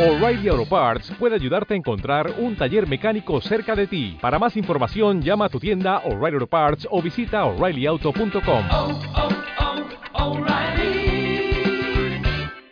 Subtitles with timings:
[0.00, 4.16] O'Reilly Auto Parts puede ayudarte a encontrar un taller mecánico cerca de ti.
[4.18, 8.64] Para más información, llama a tu tienda O'Reilly Auto Parts o visita oreillyauto.com.
[8.70, 11.52] oh, oh, O'Reilly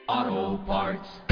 [0.07, 1.23] Auto Parts.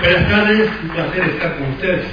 [0.00, 2.06] Buenas tardes, un placer estar con ustedes.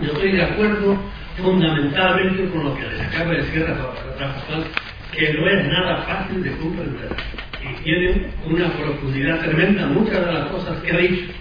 [0.00, 0.96] Yo estoy de acuerdo
[1.36, 4.64] fundamentalmente con lo que les acaba de decir Rafa Pascual,
[5.12, 7.14] que no es nada fácil de comprender
[7.62, 11.32] y tiene una profundidad tremenda muchas de las cosas que ha dicho.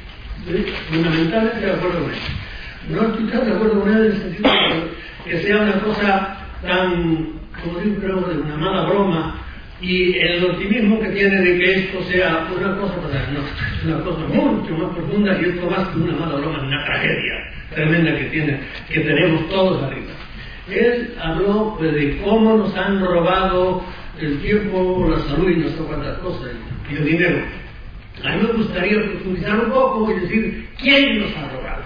[0.45, 2.19] Estoy fundamentalmente de acuerdo con él.
[2.89, 6.37] No estoy tan de acuerdo con él en el sentido de que sea una cosa
[6.61, 7.25] tan,
[7.63, 9.41] como digo, de una mala broma
[9.81, 12.95] y el optimismo que tiene de que esto sea una cosa,
[13.33, 16.63] no, es una cosa mucho más profunda y esto más que una mala broma, es
[16.63, 17.33] una tragedia
[17.73, 20.11] tremenda que, tiene, que tenemos todos arriba.
[20.69, 23.83] Él habló pues, de cómo nos han robado
[24.25, 26.51] el tiempo, la salud y no sé cuántas cosas,
[26.89, 27.43] y el dinero.
[28.23, 31.83] A mí me gustaría profundizar un poco y decir quién nos ha robado.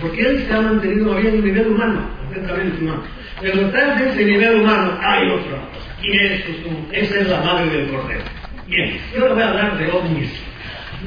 [0.00, 3.02] Porque él se ha mantenido bien en un nivel humano, completamente humano.
[3.40, 5.92] Pero detrás de ese nivel humano hay otra cosa.
[6.02, 6.44] Y eso
[6.92, 8.22] es esa es la madre del cordero.
[8.68, 10.30] Bien, yo le voy a hablar de ovnis.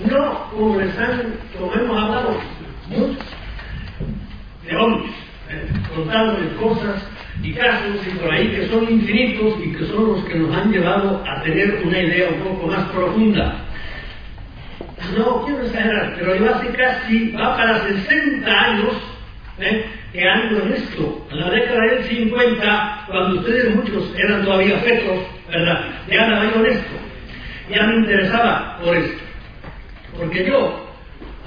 [0.10, 2.38] No como les han, como hemos hablado
[2.90, 3.26] muchos,
[4.68, 5.12] de ovnis,
[5.50, 7.08] eh, contándoles cosas
[7.44, 10.72] y casos y por ahí que son infinitos y que son los que nos han
[10.72, 13.62] llevado a tener una idea un poco más profunda.
[15.18, 18.94] No quiero exagerar, pero yo hace casi, va para 60 años
[19.60, 19.86] ¿eh?
[20.12, 21.28] que ando en esto.
[21.32, 25.20] En la década del 50, cuando ustedes muchos eran todavía fetos,
[25.50, 25.86] ¿verdad?
[26.10, 26.94] Ya andaba yo en esto.
[27.70, 29.24] Ya me interesaba por esto.
[30.18, 30.88] Porque yo,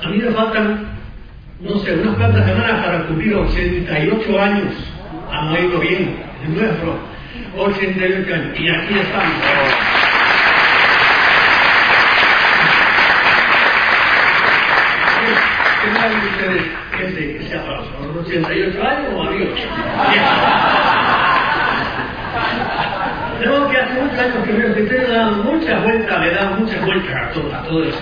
[0.03, 0.86] a mí me faltan,
[1.61, 4.75] no sé, unas cuantas semanas para cumplir 88 años.
[5.31, 6.98] Han oído bien, es nuestro.
[7.57, 8.61] 88 años.
[8.61, 9.33] Y aquí estamos.
[15.83, 16.62] ¿Qué tal ustedes
[17.01, 17.91] ese, ese aplauso?
[17.99, 19.61] ¿A los 88 años o a Dios?
[23.41, 26.84] Tengo que hace muchos años que veo que ustedes dan muchas vueltas, le dan muchas
[26.84, 27.93] vueltas a todo, a todo el.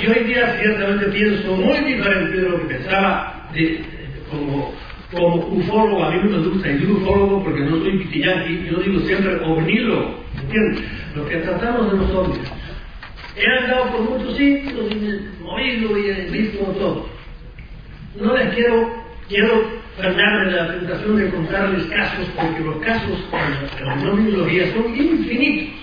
[0.00, 3.84] Y hoy día ciertamente pienso muy diferente de lo que pensaba de,
[4.30, 4.72] como,
[5.12, 6.04] como ufólogo.
[6.04, 10.84] A mí me gusta decir ufólogo porque no soy pitillanqui, yo digo siempre ovnílogo, ¿entiendes?
[11.14, 12.38] Lo que tratamos de los ovnis.
[13.36, 17.08] He andado por muchos sitios y me movido y he visto todo.
[18.20, 18.90] No les quiero,
[19.28, 23.18] quiero frenarme la tentación de contarles casos, porque los casos
[23.80, 25.78] en la numerología son infinitos.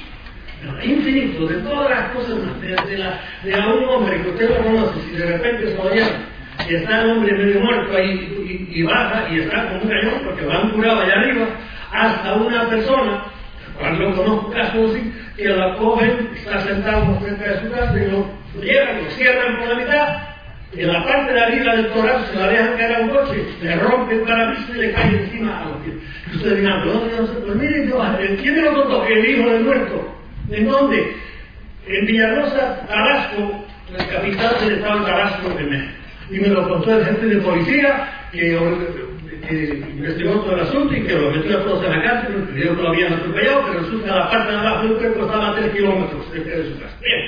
[0.83, 4.63] Infinitos, de todas las cosas, de, de, la, de a un hombre que usted lo
[4.63, 5.75] conoce, si de repente se
[6.67, 10.45] y está el hombre medio muerto ahí y, baja y está con un cañón porque
[10.45, 11.47] va curado allá arriba,
[11.91, 13.23] hasta una persona
[13.79, 18.25] cuando conozco casos así, que la cogen, está sentado frente de su casa y lo
[18.61, 20.17] llevan, lo cierran por la mitad,
[20.73, 23.45] y en la parte de arriba del corazón se la dejan caer a un coche,
[23.61, 25.95] le rompen para mí y le cae encima a los pies.
[26.31, 27.33] Y ustedes dirán, ¿pero dónde no sé?
[27.33, 28.01] Pues miren, yo,
[28.41, 29.05] ¿quién lo contó?
[29.05, 30.15] El hijo del muerto.
[30.51, 31.15] ¿En dónde?
[31.87, 35.93] En Villarosa, Tabasco, la capital del estado de Tabasco de México.
[36.29, 38.57] Y me lo contó el jefe de policía que
[39.49, 42.77] investigó todo el asunto y que lo metió a todos en la cárcel, que ellos
[42.77, 46.33] lo habían atropellado, pero resulta la parte de abajo del cuerpo estaba a 3 kilómetros
[46.33, 46.97] de su casa.
[47.01, 47.21] Bien,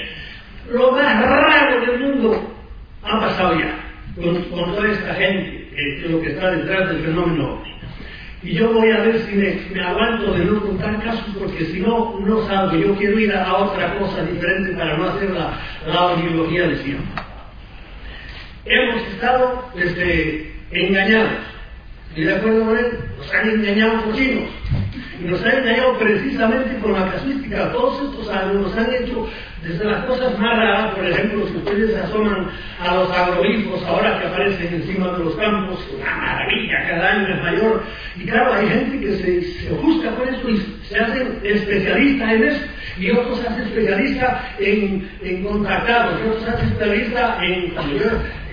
[0.72, 2.56] lo más raro del mundo
[3.04, 7.64] ha pasado ya con, toda esta gente, que es lo que está detrás del fenómeno.
[8.44, 11.80] Y yo voy a ver si me, me, aguanto de no contar casos, porque si
[11.80, 12.78] no, no salgo.
[12.78, 16.78] Yo quiero ir a, a otra cosa diferente para no hacer la, la audiología de
[16.78, 17.27] siempre.
[18.70, 21.58] Hemos estado este, engañados
[22.18, 24.50] y de acuerdo con él, nos han engañado cochinos.
[25.22, 27.72] Y nos han engañado precisamente con la casuística.
[27.72, 29.28] Todos estos años nos han hecho
[29.62, 34.28] desde las cosas más raras, por ejemplo, si ustedes asoman a los agroglifos ahora que
[34.28, 37.84] aparecen encima de los campos, una maravilla, cada año es mayor.
[38.16, 42.44] Y claro, hay gente que se, se busca por eso y se hacen especialistas en
[42.44, 42.66] eso.
[42.98, 47.76] Y otros se hacen especialistas en, en contactados, y otros se hacen especialistas en,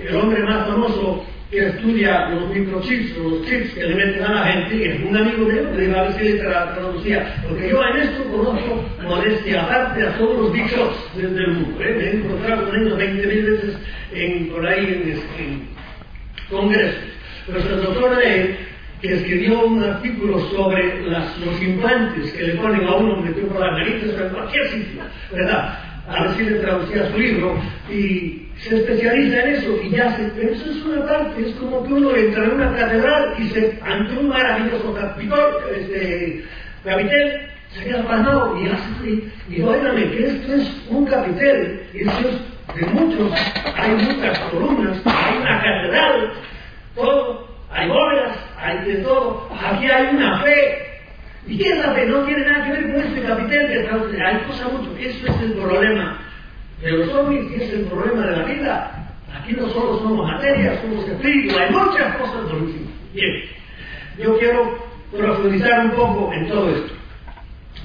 [0.08, 4.44] el hombre más famoso que estudia los microchips los chips que le meten a la
[4.44, 7.96] gente, es un amigo mío le iba a ver si le traducía, porque yo en
[7.96, 11.94] esto conozco modestia aparte a todos los big shots del, mundo, ¿eh?
[11.96, 13.76] me he encontrado con ellos 20 mil veces
[14.12, 15.68] en, por ahí en, en
[16.50, 17.14] congresos.
[17.46, 18.56] El doctor Ley,
[19.02, 23.72] que escribió un artículo sobre los implantes que le ponen a uno metido por las
[23.72, 25.78] narices en cualquier sitio, ¿verdad?
[26.08, 27.60] A ver si le traducía su libro,
[27.90, 31.84] y se especializa en eso y ya se, pero eso es una parte, es como
[31.84, 36.44] que uno entra en una catedral y se, ante un maravilloso capitol, este,
[36.84, 39.24] capitel, se queda pasmado y hace.
[39.50, 43.32] Y óigame, que esto es un capitel, esto es de muchos,
[43.76, 46.32] hay muchas columnas, hay una catedral,
[46.94, 49.48] todo, hay bóvedas, hay de todo.
[49.62, 50.78] Aquí hay una fe.
[51.46, 52.06] ¿Y qué es la fe?
[52.06, 54.96] No tiene nada que ver con este capitel que hay cosas mucho.
[54.98, 56.23] Eso es el problema
[56.82, 59.04] de los ovnis, que es el problema de la vida.
[59.34, 62.92] Aquí no solo somos materia, somos espíritu, hay muchas cosas buenísimas.
[63.12, 63.42] Bien,
[64.18, 64.78] yo quiero
[65.16, 66.92] profundizar un poco en todo esto.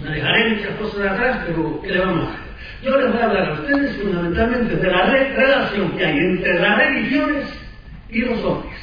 [0.03, 2.49] Me dejaré muchas cosas atrás, pero ¿qué le vamos a hacer?
[2.81, 6.59] Yo les voy a hablar a ustedes fundamentalmente de la re relación que hay entre
[6.59, 7.45] las religiones
[8.09, 8.79] y los ovnis.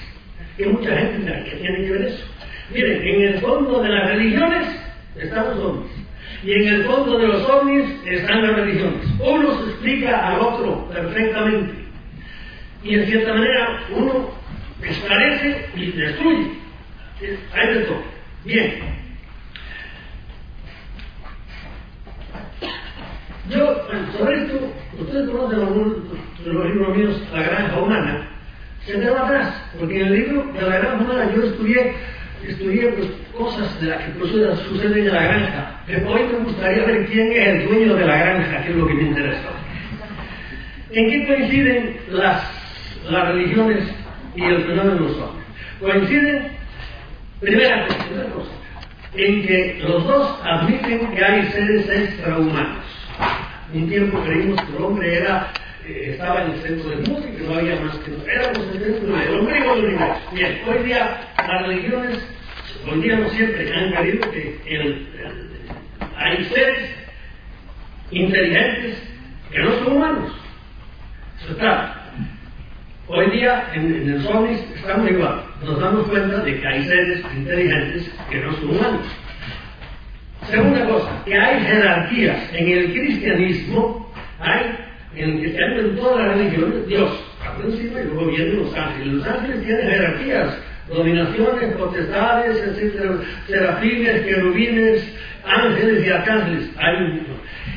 [0.56, 2.25] Que mucha gente ¿qué tiene que ver eso?
[2.73, 4.67] Miren, en el fondo de las religiones
[5.17, 6.06] están los ovnis.
[6.43, 9.06] Y en el fondo de los ovnis están las religiones.
[9.21, 11.75] Uno se explica al otro perfectamente.
[12.83, 14.31] Y en cierta manera uno
[14.83, 16.50] esclarece y destruye.
[17.55, 18.03] Hay de todo.
[18.44, 18.97] Bien.
[23.49, 23.88] Yo,
[24.19, 25.94] sobre esto, ustedes conocen algunos
[26.44, 28.29] de los libros míos, La Granja Humana,
[28.85, 31.94] se quedó atrás, porque en el libro de La Granja Humana yo estudié,
[32.52, 34.12] estudié pues, cosas de las que
[34.69, 35.81] suceden en la granja.
[35.87, 38.87] Pero hoy me gustaría ver quién es el dueño de la granja, que es lo
[38.87, 39.48] que me interesa.
[40.93, 42.43] ¿En qué coinciden las,
[43.10, 43.84] las religiones
[44.34, 45.46] y el fenómeno de los hombres?
[45.81, 46.52] Coinciden,
[47.40, 48.50] primera primera cosa,
[49.14, 52.84] en que los dos admiten que hay seres extrahumanos.
[53.75, 55.52] Un tiempo creímos que el hombre era,
[55.87, 58.28] eh, estaba en el centro del mundo y que no había más que nosotros.
[58.28, 60.20] Éramos el centro del hombre y el universo.
[60.32, 62.19] Bien, hoy día las religiones,
[62.94, 64.59] no siempre han creído que
[66.17, 66.91] hay seres
[68.11, 69.03] inteligentes
[69.50, 70.33] que no son humanos.
[71.43, 72.03] Eso está.
[73.09, 75.43] Hoy día en, en el ovnis estamos igual.
[75.65, 79.06] Nos damos cuenta de que hay seres inteligentes que no son humanos.
[80.50, 82.53] Segunda cosa, que hay jerarquías.
[82.53, 84.77] En el cristianismo hay,
[85.17, 89.15] en el cristianismo en todas las religiones, Dios, al principio y luego vienen los ángeles.
[89.15, 93.17] Los ángeles tienen jerarquías, dominaciones, potestades, etcétera,
[93.47, 96.71] serafines, querubines, ángeles y arcángeles.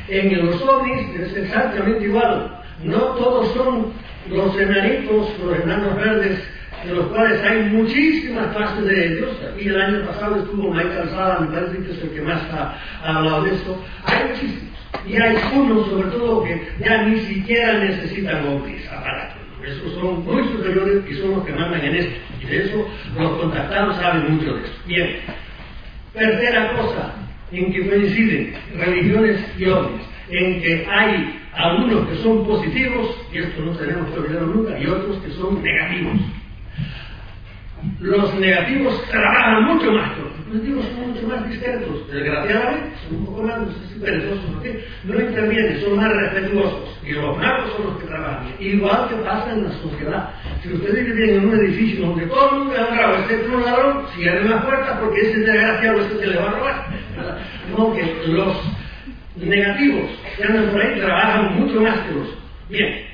[0.08, 2.60] En los ovnis es exactamente igual.
[2.84, 3.92] No todos son
[4.28, 6.42] los enanitos, los enanos verdes,
[6.84, 9.36] de los cuales hay muchísimas clases de ellos.
[9.58, 12.78] Y el año pasado estuvo Mike Calzada, me parece que es el que más ha,
[13.04, 13.82] ha hablado de esto.
[14.04, 14.70] Hay muchísimos.
[15.06, 19.39] Y hay unos, sobre todo, que ya ni siquiera necesitan ovnis, aparatos.
[19.64, 22.16] Esos son muy superiores y son los que mandan en esto.
[22.42, 24.72] Y de eso los contactados saben mucho de eso.
[24.86, 25.16] Bien.
[26.14, 27.14] Tercera cosa
[27.52, 33.62] en que coinciden religiones y ovnis, en que hay algunos que son positivos, y esto
[33.62, 36.20] no tenemos que olvidarlo nunca, y otros que son negativos.
[38.00, 40.12] Los negativos trabajan mucho más,
[40.50, 44.50] los positivos son mucho más discretos, desgraciadamente son un poco más no sé si perezosos,
[45.04, 48.54] no intervienen, son más respetuosos, y los malos son los que trabajan.
[48.58, 50.30] Igual que pasa en la sociedad.
[50.62, 54.06] Si ustedes viven en un edificio donde todo el mundo es bravo, excepto un ladrón,
[54.16, 56.86] cierren la puerta porque ese desgraciado ese se le va a robar.
[57.76, 58.56] No, que los
[59.36, 62.28] negativos que andan por ahí trabajan mucho más que los.
[62.68, 63.06] Bien.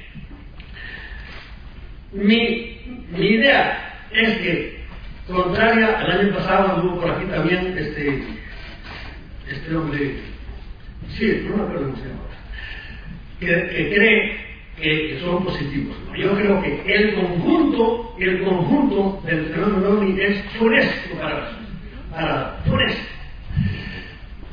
[2.13, 2.81] Mi,
[3.11, 4.76] mi idea es que,
[5.27, 8.23] contraria al año pasado, anduvo por aquí también este,
[9.51, 10.17] este hombre,
[11.17, 11.95] sí, no me acuerdo
[13.41, 13.47] que,
[13.95, 14.37] cree
[14.77, 15.97] que, son positivos.
[16.17, 21.51] Yo creo que el conjunto, el conjunto del fenómeno es funesto para,
[22.11, 23.17] para funesto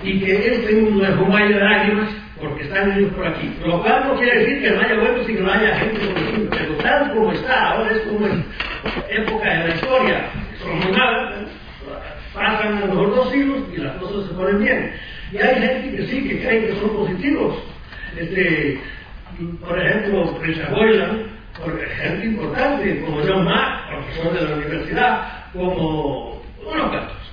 [0.03, 3.55] y que este mundo es un valle de lágrimas porque están ellos por aquí.
[3.65, 6.49] Lo cual no quiere decir que no haya huevos y que no haya gente por
[6.49, 8.45] pero tal como está, ahora es como en
[9.09, 10.29] época de la historia,
[10.65, 11.33] malas,
[12.33, 14.93] pasan a lo mejor dos siglos y las cosas se ponen bien.
[15.31, 17.55] Y hay gente que sí, que creen que son positivos.
[18.17, 18.79] Este,
[19.59, 21.23] por ejemplo, Richard Boylan,
[21.57, 27.23] por gente importante, como John Mack, profesor de la universidad, como unos cuantos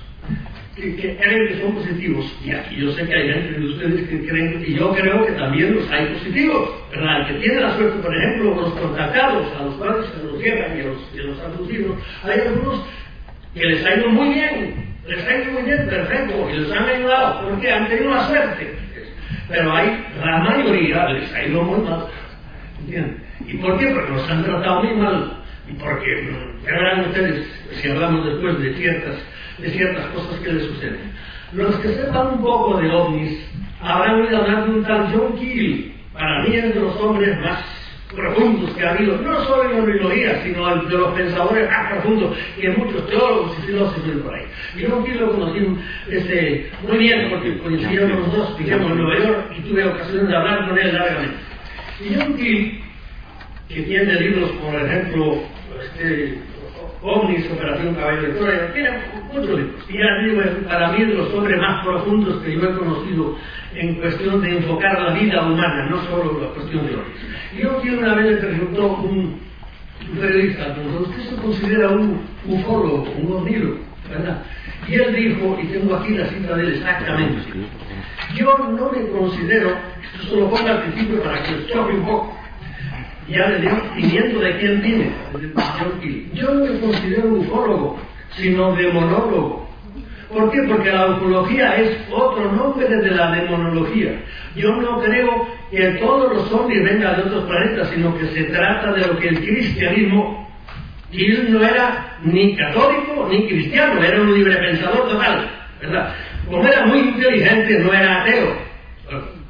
[0.75, 2.25] que, que, creen que son positivos.
[2.43, 5.33] Y aquí yo sé que hay gente de ustedes que creen, y yo creo que
[5.33, 7.21] también los hay positivos, ¿verdad?
[7.21, 10.77] El que tiene la suerte, por ejemplo, los contactados, a los cuales se los llegan
[10.77, 12.85] y a los, y a los abusivos, hay algunos
[13.53, 14.75] que les ha ido muy bien,
[15.07, 18.75] les ha ido muy bien, perfecto, y les han ayudado, porque han tenido la suerte.
[19.47, 22.05] Pero hay, la mayoría les ha ido muy mal.
[23.47, 23.87] ¿Y por qué?
[23.87, 25.37] Porque los han tratado muy mal.
[25.69, 26.29] Y porque,
[26.65, 29.15] ya verán ustedes, si hablamos después de ciertas
[29.61, 31.11] de ciertas cosas que le suceden.
[31.53, 33.39] Los que sepan un poco de ovnis
[33.81, 35.93] habrán oído hablar de un tal John Keel.
[36.13, 37.59] Para mí es de los hombres más
[38.15, 42.37] profundos que ha habido, no solo en la biología, sino de los pensadores más profundos
[42.59, 44.45] que muchos teólogos y filósofos por ahí.
[44.77, 45.59] Y John Keel lo conocí
[46.87, 50.67] muy bien porque coincidíamos los dos, digamos, en Nueva York y tuve ocasión de hablar
[50.67, 51.35] con él largamente.
[51.99, 52.81] Y Keel,
[53.69, 55.43] que tiene libros, por ejemplo,
[55.81, 56.37] este,
[57.03, 58.89] Omnis, Operación Caballo de Troya, tiene
[59.33, 59.85] muchos libros.
[59.89, 63.35] Y ya digo, para mí de los hombres más profundos que yo he conocido
[63.75, 66.93] en cuestión de enfocar la vida humana, no solo la cuestión de.
[67.57, 69.39] Y yo quiero una vez le preguntó un,
[70.11, 73.91] un periodista, ¿usted se considera un ufólogo, un ornilo?
[74.09, 74.43] ¿verdad?
[74.87, 77.41] Y él dijo, y tengo aquí la cita de él exactamente,
[78.35, 79.77] yo no me considero,
[80.13, 82.37] esto se lo pongo al principio para que choque un poco,
[83.29, 85.11] ya le digo, viniendo de quién viene,
[86.33, 87.99] yo no me considero ufólogo,
[88.35, 89.69] sino demonólogo.
[90.29, 90.63] ¿Por qué?
[90.63, 94.13] Porque la ufología es otro nombre de la demonología.
[94.55, 98.93] Yo no creo que todos los zombies vengan de otros planetas, sino que se trata
[98.93, 100.49] de lo que el cristianismo,
[101.11, 105.49] y él no era ni católico ni cristiano, era un librepensador total,
[105.81, 106.13] ¿verdad?
[106.45, 108.55] Como era muy inteligente, no era ateo,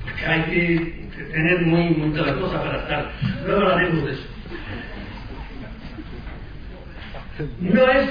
[0.04, 1.01] porque hay que
[1.32, 3.12] tener muy muchas cosas para estar.
[3.46, 4.24] Luego hablaremos de eso.
[7.60, 8.10] No es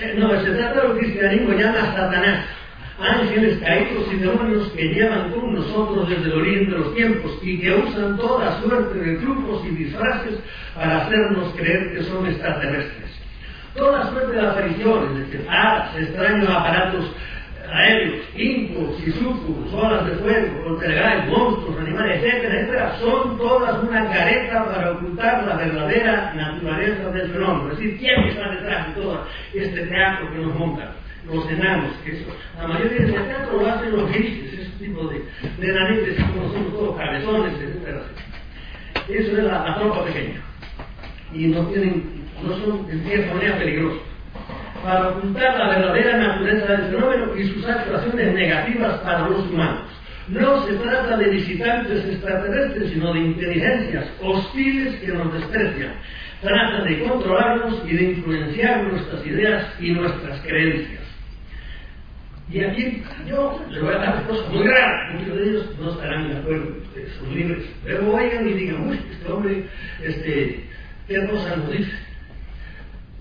[0.00, 2.46] eh, no, se trata de lo que el cristianismo llama a Satanás,
[2.98, 7.60] ángeles caídos y demonios que llevan con nosotros desde el origen de los tiempos y
[7.60, 10.40] que usan toda suerte de trucos y disfraces
[10.74, 13.10] para hacernos creer que son extraterrestres.
[13.76, 17.12] Toda suerte de apariciones, de extraños aparatos
[17.74, 24.64] aéreos, incos sucubos, olas de fuego, poltergeist, monstruos, animales, etcétera, etcétera, son todas una careta
[24.64, 27.72] para ocultar la verdadera naturaleza del fenómeno.
[27.72, 30.88] Es decir, ¿quién está detrás de todo este teatro que nos montan?
[31.26, 32.36] Los enanos, eso.
[32.58, 35.22] La mayoría del teatro lo hacen los grises, ese tipo de,
[35.58, 38.02] de enanitos, como somos todos cabezones, etcétera.
[39.08, 40.40] Eso es la, la tropa pequeña.
[41.32, 44.13] Y no tienen, no son en cierta manera peligrosos
[44.84, 49.90] para ocultar la verdadera naturaleza del fenómeno y sus actuaciones negativas para los humanos.
[50.28, 55.92] No se trata de visitantes extraterrestres, sino de inteligencias hostiles que nos desprecian.
[56.42, 61.02] Tratan de controlarnos y de influenciar nuestras ideas y nuestras creencias.
[62.50, 66.28] Y aquí yo les voy a dar cosas muy raras, muchos de ellos no estarán
[66.28, 66.74] de acuerdo,
[67.18, 69.64] son libres, pero vayan y digan, uy, este hombre,
[70.02, 70.64] este,
[71.08, 71.92] ¿qué cosa nos dice?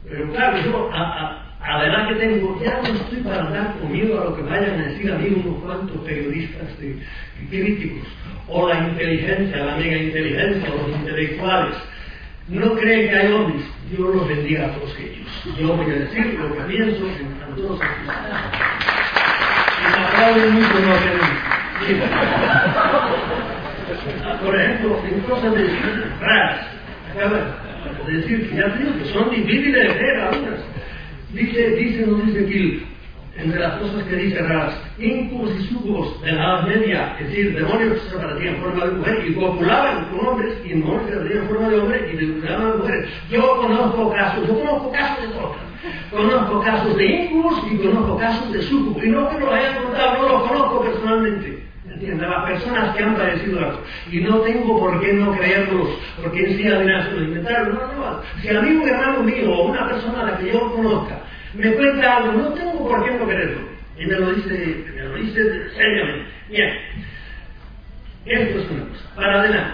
[0.10, 4.26] Pero claro, yo a la edad que tengo, ya no estoy para andar conmigo a
[4.26, 6.98] lo que vayan a decir a mí unos cuantos periodistas de,
[7.50, 8.08] críticos,
[8.50, 11.76] o la inteligencia, la mega inteligencia, los intelectuales.
[12.50, 15.58] No creen que hay hombres, Dios los bendiga a todos ellos.
[15.58, 17.80] Yo voy a decir lo que pienso en todos.
[19.80, 20.74] Y me aplauden mucho
[24.44, 25.70] Por ejemplo, en cosas de
[26.20, 26.68] raras,
[27.10, 27.38] acaba
[28.06, 30.73] de decir que ya digo que son difíciles de ver algunas
[31.34, 32.84] Dice, dice, nos dice aquí,
[33.36, 37.56] entre las cosas que dice raras, incubos y sucubos de la Edad Media, es decir,
[37.56, 41.10] demonios que se aparecían en forma de mujer y copulaban con hombres, y demonios que
[41.10, 43.10] se aparecían en forma de hombre y con mujeres.
[43.32, 45.74] Yo conozco casos, yo conozco casos de todas.
[46.12, 49.04] Conozco casos de incubos y conozco casos de sucubos.
[49.04, 51.64] Y no que lo hayan contado, no lo conozco personalmente.
[51.92, 52.30] ¿Entiendes?
[52.30, 53.80] Las personas que han padecido algo.
[54.12, 55.90] Y no tengo por qué no creerlos,
[56.22, 57.74] porque en sí además lo inventaron.
[57.74, 60.72] No, no, si a mí un hermano mío o una persona a la que yo
[60.72, 61.23] conozca
[61.54, 63.68] me cuenta algo, no tengo por qué no creerlo.
[63.98, 66.26] Y me lo dice, me lo dice seriamente.
[66.50, 66.74] Bien,
[68.26, 69.16] esto es una cosa.
[69.16, 69.74] Para adelante.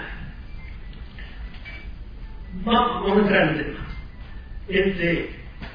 [2.66, 3.88] Vamos a entrar en el tema.
[4.68, 5.30] Este,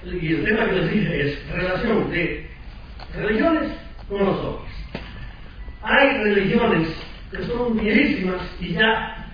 [0.04, 2.50] y el tema que les dije es relación de
[3.14, 3.72] religiones
[4.08, 4.72] con los hombres.
[5.82, 6.88] Hay religiones
[7.30, 9.26] que son viejísimas y ya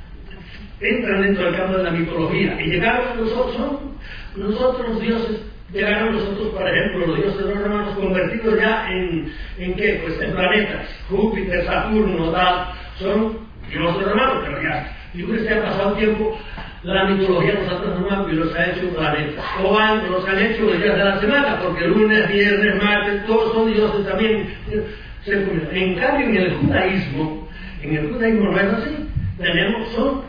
[0.80, 3.96] entran dentro del campo de la mitología y llegaron a nosotros, son
[4.36, 10.00] nosotros los dioses llegaron nosotros, por ejemplo, los dioses romanos convertidos ya en, ¿en qué?
[10.02, 13.38] Pues en planetas, Júpiter, Saturno, tal, son
[13.70, 16.38] dioses romanos, pero ya, que ha pasado tiempo,
[16.82, 19.44] la mitología los ha transformado y los ha hecho planetas.
[19.62, 23.52] O han, los han hecho los días de la semana, porque lunes, viernes, martes, todos
[23.52, 24.48] son dioses también.
[25.26, 27.48] En cambio, en el judaísmo,
[27.82, 29.08] en el judaísmo no es así.
[29.38, 30.22] Tenemos, son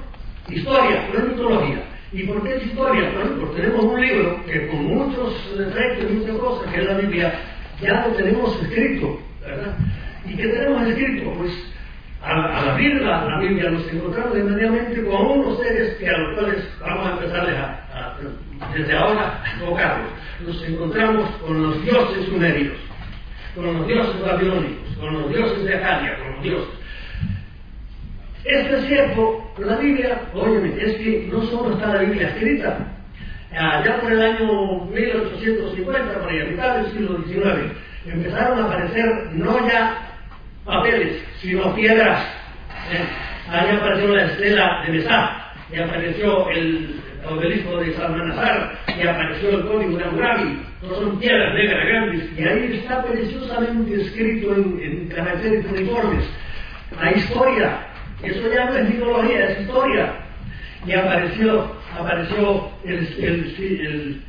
[0.49, 1.90] historia, no es mitología.
[2.13, 3.09] ¿Y por qué es historia?
[3.15, 6.97] Bueno, porque tenemos un libro que con muchos defectos y muchas cosas, que es la
[6.97, 7.33] Biblia,
[7.81, 9.77] ya lo tenemos escrito, ¿verdad?
[10.25, 11.31] ¿Y qué tenemos escrito?
[11.37, 11.51] Pues
[12.21, 16.63] a, la Biblia, la Biblia nos encontramos inmediatamente con unos seres que a los cuales
[16.81, 18.17] vamos a empezar a,
[18.75, 20.09] desde ahora a enfocarlos.
[20.45, 22.77] Nos encontramos con los dioses sumerios,
[23.55, 26.80] con los dioses babilónicos, con los dioses de Acadia, con los dioses.
[28.43, 32.87] Esto es cierto, la Biblia, óyeme, es que no solo está la Biblia escrita,
[33.51, 37.71] allá por el año 1850, por ahí, a mitad del siglo XIX,
[38.07, 39.95] empezaron a aparecer no ya
[40.65, 42.19] papeles, sino piedras.
[42.91, 43.51] ¿eh?
[43.51, 46.95] Ahí apareció la estela de Mesá, y apareció el
[47.29, 52.43] obelisco de Salmanazar, y apareció el código de Hammurabi, no son piedras negras grandes, y
[52.43, 56.25] ahí está preciosamente escrito en, en caracteres uniformes
[56.99, 57.87] la historia,
[58.23, 60.13] eso ya no es mitología, es historia.
[60.85, 64.21] Y apareció, apareció el, el,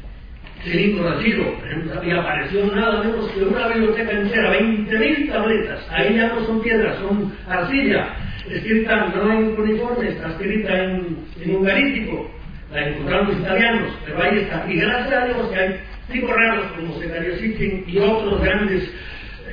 [0.63, 1.57] cilindro de Ciro,
[2.05, 5.87] y apareció nada menos que una biblioteca entera, 20.000 tabletas.
[5.91, 8.15] Ahí ya no son piedras, son arcilla,
[8.49, 12.31] escrita no en uniforme, está escrita en, en un garítico.
[12.73, 14.65] La encontraron los italianos, pero ahí está.
[14.69, 15.81] Y gracias a Dios que hay
[16.11, 18.85] tipos raros como Secario Sitchin y otros grandes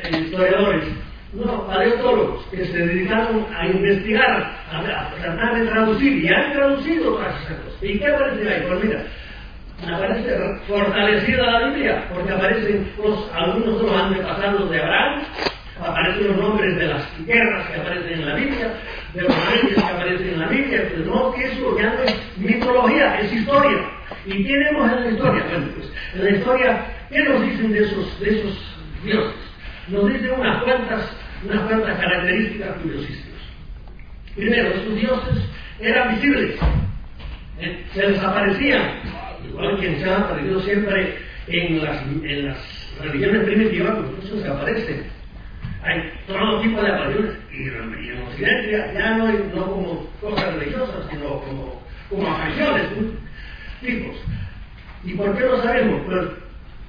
[0.03, 0.85] eh, historiadores
[1.33, 7.41] no, paleontólogos que se dedicaron a investigar, a, tratar de traducir, y han traducido todas
[7.43, 7.83] esas cosas.
[7.83, 8.65] ¿Y qué aparece ahí?
[8.67, 9.03] Pues mira,
[9.95, 15.21] aparece fortalecida la Biblia, porque aparecen los, algunos de los antepasados de Abraham,
[15.79, 18.73] aparecen los nombres de las guerras que aparecen en la Biblia,
[19.13, 22.37] de los reyes que aparecen en la Biblia, pues no, que eso ya no es
[22.37, 23.77] mitología, es historia.
[24.25, 25.43] ¿Y qué vemos en la historia?
[25.49, 29.49] Bueno, pues en la historia, ¿qué nos dicen de esos, de esos dioses?
[29.87, 33.41] Nos dicen unas cuantas, unas cuantas características curiosísimas.
[34.35, 35.43] Primero, estos dioses
[35.79, 36.59] eran visibles,
[37.59, 37.85] ¿eh?
[37.93, 38.83] se desaparecían,
[39.47, 41.17] igual que se han aparecido siempre
[41.47, 42.03] en las,
[43.01, 45.03] religiones primitivas, pues eso se aparece.
[45.83, 51.39] Hay todo tipo de apariciones, y en Occidente ya, no, no, como cosas religiosas, sino
[51.41, 53.29] como, como apariciones, ¿no?
[53.81, 54.15] tipos.
[55.05, 56.01] ¿Y por qué lo sabemos?
[56.05, 56.27] Pues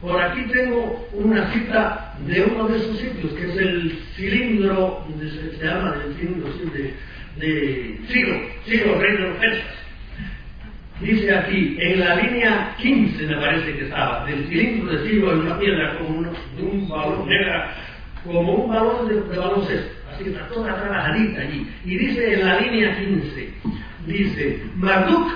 [0.00, 5.56] por aquí tengo una cita de uno de esos sitios, que es el cilindro, se,
[5.58, 6.94] se llama el cilindro de,
[7.36, 9.74] de Ciro, Ciro, rey de los persas.
[11.00, 15.38] Dice aquí, en la línea 15 me parece que estaba, del cilindro de Ciro en
[15.40, 17.74] una piedra como de un balón negra,
[18.24, 21.66] como un balón de, de baloncesto, así que está toda trabajadita allí.
[21.84, 23.54] Y dice en la línea 15,
[24.06, 25.30] dice, Marduk,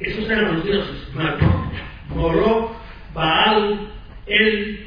[0.00, 1.50] esos eran los dioses, Marduk,
[2.14, 2.79] Moloch,
[3.14, 3.88] Baal,
[4.26, 4.86] El,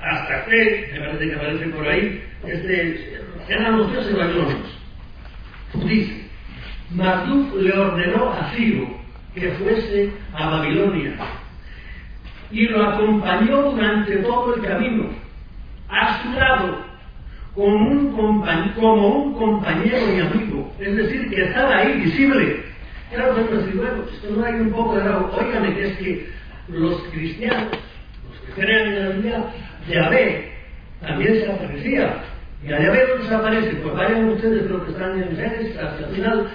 [0.00, 4.78] Astarte, me parece que aparece por ahí, este, eran los dioses babilonios.
[5.86, 6.28] Dice,
[6.90, 8.86] Marduk le ordenó a Ciro
[9.34, 11.16] que fuese a Babilonia
[12.50, 15.08] y lo acompañó durante todo el camino,
[15.88, 16.84] a su lado,
[17.54, 18.12] como un,
[18.76, 22.62] como un compañero y amigo, es decir, que estaba ahí visible.
[23.10, 26.28] Claro, bueno, si bueno, esto no hay un poco de raro, óigame que es que
[26.68, 27.70] los cristianos,
[28.28, 29.44] los que creen en la Biblia,
[29.88, 30.52] Yahvé
[31.00, 32.24] también se aparecía.
[32.64, 36.06] Y a Yahvé no se aparece, pues vayan ustedes los que están en Génesis, hasta
[36.06, 36.48] el final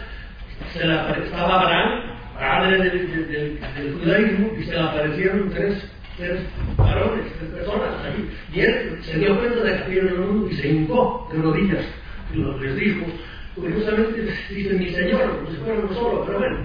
[0.73, 2.01] se le estaba Abraham,
[2.37, 3.59] padre del,
[4.01, 6.39] judaísmo, y se le aparecieron tres, tres
[6.75, 8.29] varones, tres personas allí.
[8.53, 11.41] Y él se dio cuenta de que había en el mundo y se hincó de
[11.41, 11.85] rodillas
[12.33, 13.05] y les dijo,
[13.55, 16.57] curiosamente dice mi Señor, como si fuera uno solo, pero bueno,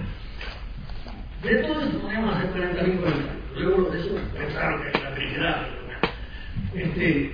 [1.45, 3.33] de todo esto podemos hacer 40 mil comentarios.
[3.57, 5.67] Luego de eso pensaron que la Trinidad.
[6.75, 7.33] Este,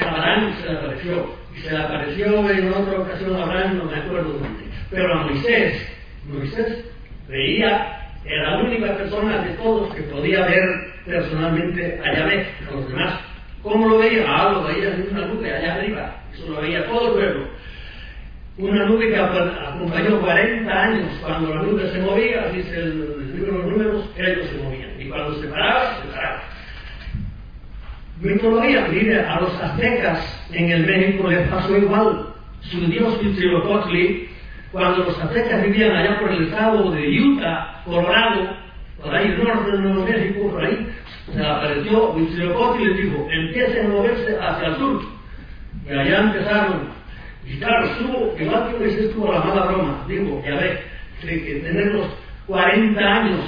[0.00, 1.36] Abraham se le apareció.
[1.54, 4.64] Y se le apareció en otra ocasión a Abraham, no me acuerdo dónde.
[4.90, 5.88] Pero a Moisés,
[6.26, 6.84] Moisés
[7.28, 12.88] veía, era la única persona de todos que podía ver personalmente a Yahvé, a los
[12.88, 13.20] demás.
[13.62, 14.24] ¿Cómo lo veía?
[14.28, 16.22] Ah, lo veía en una nube allá arriba.
[16.32, 17.46] Eso lo veía todo el pueblo
[18.58, 21.08] una nube que acompañó 40 años.
[21.22, 25.00] Cuando la nube se movía, dice el libro de los números, ellos se movían.
[25.00, 26.42] Y cuando se paraba, se paraba.
[28.20, 32.28] Mitología, mire, a los aztecas en el México les pasó igual.
[32.62, 34.28] Su dios Huitzilopochtli,
[34.72, 38.56] cuando los aztecas vivían allá por el estado de Utah, Colorado,
[39.02, 40.88] por ahí el norte de Nuevo México, por ahí,
[41.30, 45.02] se apareció Huitzilopochtli y les dijo, empiecen a moverse hacia el sur.
[45.86, 46.95] Y allá empezaron
[47.46, 50.80] y claro, estuvo, que Moisés estuvo la mala broma, digo, ya ve,
[51.20, 52.06] que tener los
[52.46, 53.40] 40 años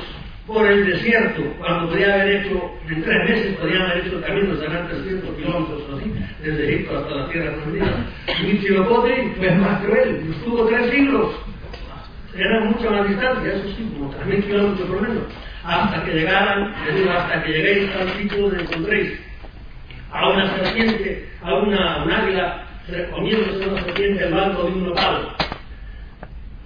[0.46, 4.54] por el desierto, cuando podía haber hecho, en tres meses podían haber hecho el camino
[4.54, 8.06] de ganar 300 kilómetros o así, desde Egipto hasta la tierra prometida.
[8.42, 11.34] Huitzilopochtli fue más cruel, estuvo tres siglos,
[12.34, 15.24] era mucha más distancia, eso sí, como 3.000 kilómetros por menos,
[15.64, 19.20] hasta que llegaran, digo, hasta que lleguéis al sitio donde encontréis
[20.12, 22.67] a una serpiente, a una, un águila
[23.10, 25.28] comiéndose una serpiente al banco de un nopal.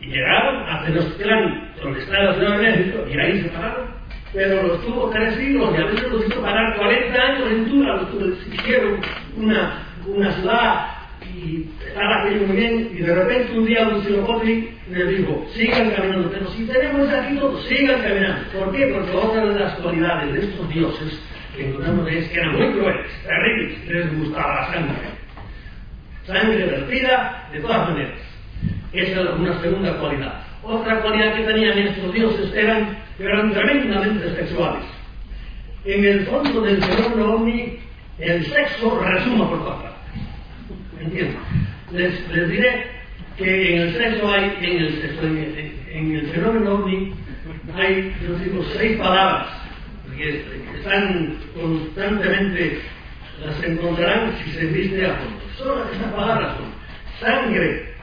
[0.00, 4.02] Y llegaron a Tenochtitlán, donde está la Ciudad de México, y ahí se pararon.
[4.32, 7.96] Pero los tuvo tres siglos y a veces los hizo parar 40 años en Tura,
[7.96, 9.00] los hicieron
[9.36, 10.86] una, una ciudad
[11.34, 16.30] y estaba aquello muy bien, y de repente un día Huitzilopochtli le dijo, sigan caminando,
[16.30, 18.44] pero si tenemos aquí todo, sigan caminando.
[18.58, 18.86] ¿Por qué?
[18.86, 21.22] Porque otra de las cualidades de estos dioses
[21.54, 25.21] que encontramos es que eran muy crueles, terribles, les gustaba la sangre.
[26.26, 28.18] Sangre vertida de todas maneras.
[28.92, 30.42] Esa es una segunda cualidad.
[30.62, 34.84] Otra cualidad que tenían estos dioses eran, eran tremendamente sexuales.
[35.84, 37.78] En el fondo del fenómeno ovni,
[38.18, 39.92] el sexo resuma por todas partes.
[41.90, 42.86] Les, les, diré
[43.36, 47.12] que en el sexo hay, en el, sexo, en, en el fenómeno ovni,
[47.74, 49.48] hay, yo digo, seis palabras
[50.16, 50.44] que
[50.76, 52.80] están constantemente,
[53.40, 55.40] las encontrarán si se viste a fondo.
[55.56, 56.72] Solo esas palabras son
[57.20, 57.94] sangre.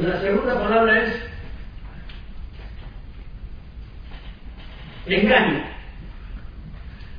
[0.00, 1.22] La segunda palabra es
[5.06, 5.64] engaño.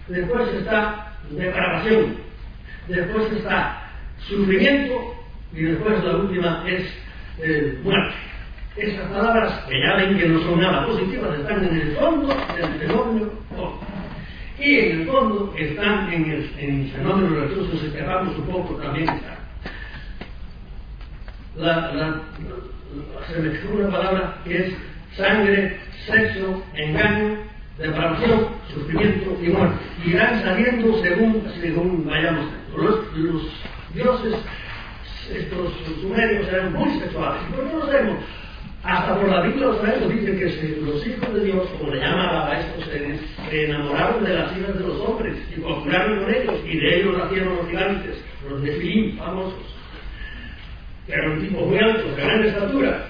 [0.08, 2.18] Después está depravación.
[2.88, 3.84] Después está
[4.28, 5.16] sufrimiento
[5.54, 6.84] y después la última es
[7.40, 8.16] eh, muerte.
[8.76, 12.80] Esas palabras, que ya ven que no son nada positivas, están en el fondo del
[12.80, 13.30] fenómeno
[14.60, 18.76] Y en el fondo están en el, en el fenómeno religioso, si cerramos un poco,
[18.76, 19.40] también están.
[21.56, 22.22] La,
[23.28, 24.74] se me una palabra que es
[25.16, 27.38] sangre, sexo, engaño,
[27.78, 29.78] depravación, sufrimiento y muerte.
[30.06, 32.46] Irán saliendo según, según vayamos.
[32.76, 33.00] Los,
[33.94, 34.36] dioses,
[35.34, 37.42] estos sumerios eran muy sexuales.
[37.56, 38.18] ¿Por qué lo sabemos?
[38.84, 42.48] Hasta por la Biblia los sabemos, dicen que los hijos de Dios, como le llaman
[42.48, 46.56] a estos seres, se enamoraron de las hijas de los hombres y copularon con ellos,
[46.66, 49.76] y de ellos nacieron los gigantes, los nefilim famosos,
[51.06, 53.06] que eran tipos muy altos, de gran estatura.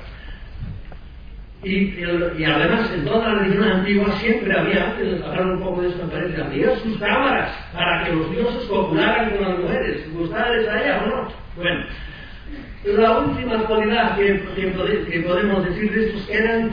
[1.61, 5.81] Y, y, además en todas las religiones antiguas siempre había, antes de hablar un poco
[5.81, 10.67] de me parece, había sus cámaras para que los dioses copularan con las mujeres, gustarles
[10.67, 11.27] a ellas o no.
[11.57, 11.85] Bueno,
[12.85, 16.71] la última cualidad que, podemos decir de estos eran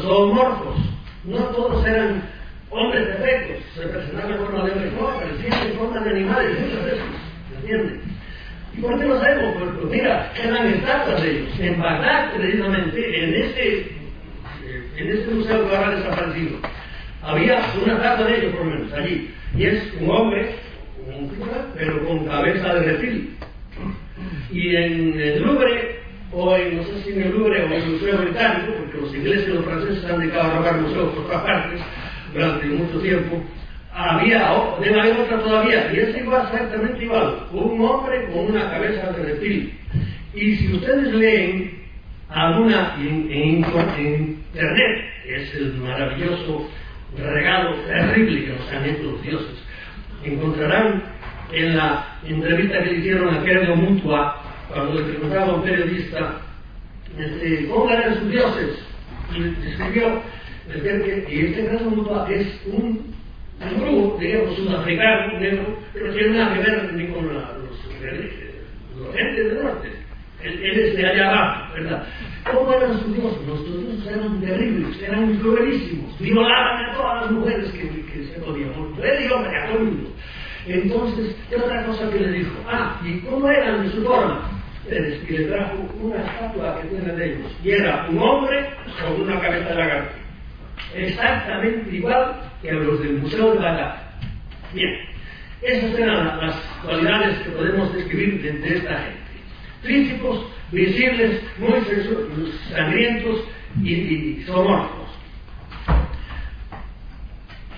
[0.00, 0.76] zoomorfos.
[1.24, 2.22] No todos eran
[2.70, 6.84] hombres perfectos, se presentaban en forma de hombres, no, aparecían en forma de animales muchas
[6.84, 7.04] veces,
[7.60, 8.00] ¿entiendes?
[8.76, 9.54] ¿Y por qué lo sabemos?
[9.58, 11.60] Porque mira, eran estatuas de ellos.
[11.60, 13.96] En Bagdad, precisamente, en este,
[14.96, 16.58] en este museo que ahora desaparecido,
[17.22, 19.34] había una estatua de ellos, por lo menos, allí.
[19.56, 20.56] Y es un hombre,
[21.06, 21.30] un
[21.76, 23.36] pero con cabeza de reptil.
[24.52, 26.00] Y en el Louvre,
[26.32, 29.14] o en, no sé si en el Louvre o en el Museo Británico, porque los
[29.14, 31.80] ingleses y los franceses han dedicado a robar museos por todas partes
[32.32, 33.42] durante mucho tiempo,
[33.92, 39.12] había, debe haber otra todavía, y es igual, exactamente igual, un hombre con una cabeza
[39.12, 39.72] de reptil.
[40.34, 41.84] Y si ustedes leen
[42.28, 43.64] alguna en, en,
[43.98, 46.68] en internet, es el maravilloso
[47.16, 49.64] regalo terrible que nos han hecho los dioses,
[50.24, 51.02] encontrarán
[51.52, 56.40] en la entrevista que le hicieron a Kerdo Mutua, cuando le preguntaba a un periodista
[57.18, 58.78] este, cómo eran sus dioses,
[59.32, 63.14] y que, y este Kerdo Mutua es un
[63.78, 67.70] grupo, digamos, sudafricano, negro, pero tiene nada que ver ni con la, los,
[68.98, 69.88] los gentes del norte.
[70.42, 72.06] Él, es de allá abajo, ¿verdad?
[72.52, 73.46] ¿Cómo eran sus dioses?
[73.46, 79.26] Los dioses eran terribles, eran cruelísimos, violaban a todas las mujeres que, se podían, hombre,
[79.26, 80.10] a todo el mundo.
[80.66, 82.52] Entonces, ¿qué otra cosa que le dijo?
[82.66, 84.50] Ah, ¿y cómo eran de su forma?
[84.88, 89.40] Que le trajo una estatua que tiene de ellos, y era un hombre con una
[89.40, 90.14] cabeza de lagarto.
[90.94, 93.96] Exactamente igual que a los del Museo de Bagdad.
[94.72, 94.94] Bien,
[95.62, 99.20] esas eran las cualidades que podemos describir de, esta gente.
[99.82, 103.44] Príncipos visibles, muy sangrientos
[103.82, 104.46] y, y.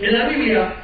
[0.01, 0.75] En la Biblia,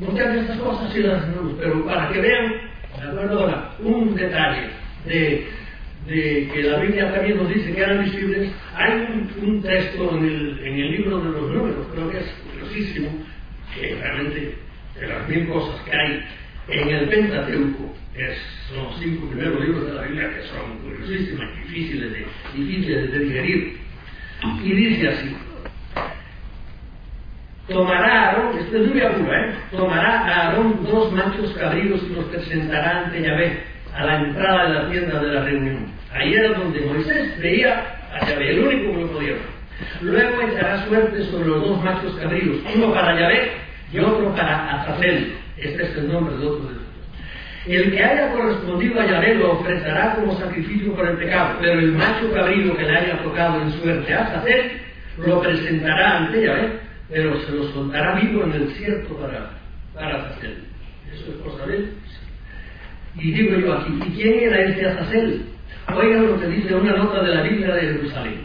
[0.00, 2.52] muchas de estas cosas sí las tenemos, pero para que vean,
[2.98, 4.70] de acuerdo ahora, un detalle
[5.06, 5.46] de,
[6.06, 10.58] que la Biblia también nos dice que eran visibles, hay un, un texto en el,
[10.60, 13.10] en el, libro de los números, creo que es curiosísimo,
[13.74, 14.54] que realmente
[14.98, 16.24] de las mil cosas que hay
[16.68, 18.34] en el Pentateuco, que
[18.68, 23.18] son los cinco primeros libros de la Biblia que son curiosísimas, difíciles de, difíciles de
[23.18, 23.76] digerir,
[24.64, 25.36] y dice así,
[27.70, 29.54] tomará Aarón, esto es lluvia pura, ¿eh?
[29.70, 33.62] tomará a Aarón dos machos cabríos y los presentará ante Yahvé
[33.94, 35.86] a la entrada de la tienda de la reunión.
[36.12, 39.34] Ahí era donde Moisés veía a Yahvé, el único que lo podía.
[40.02, 43.52] Luego echará suerte sobre los dos machos cabríos, uno para Yahvé
[43.92, 45.32] y otro para Azazel.
[45.56, 46.80] Este es el nombre de otro de ellos.
[47.66, 51.92] El que haya correspondido a Yahvé lo ofrecerá como sacrificio por el pecado, pero el
[51.92, 54.72] macho cabrío que le haya tocado en suerte a Azazel
[55.18, 59.50] lo presentará ante Yahvé pero se lo soltará vivo en el desierto para,
[59.94, 60.58] para hacer.
[61.12, 61.92] Eso es cosa de él.
[63.16, 65.42] Y digo yo aquí, ¿y quién era este Azazel?
[65.94, 68.40] Oigan lo que dice una nota de la Biblia de Jerusalén.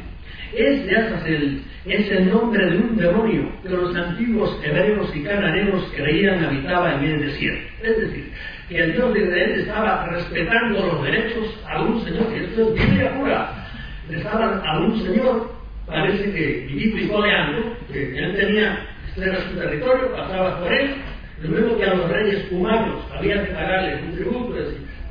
[0.53, 6.43] Este Azazel es el nombre de un demonio que los antiguos hebreos y cananeos creían
[6.43, 7.67] habitaba en el desierto.
[7.83, 8.31] Es decir,
[8.69, 12.73] que el Dios de Israel estaba respetando los derechos a un señor, que esto es
[12.73, 13.67] Biblia pura,
[14.09, 15.54] estaban a un señor,
[15.85, 20.95] parece que y coleando, que él tenía, este era su territorio, pasaba por él,
[21.41, 24.55] lo mismo que a los reyes humanos, había que pagarles un tributo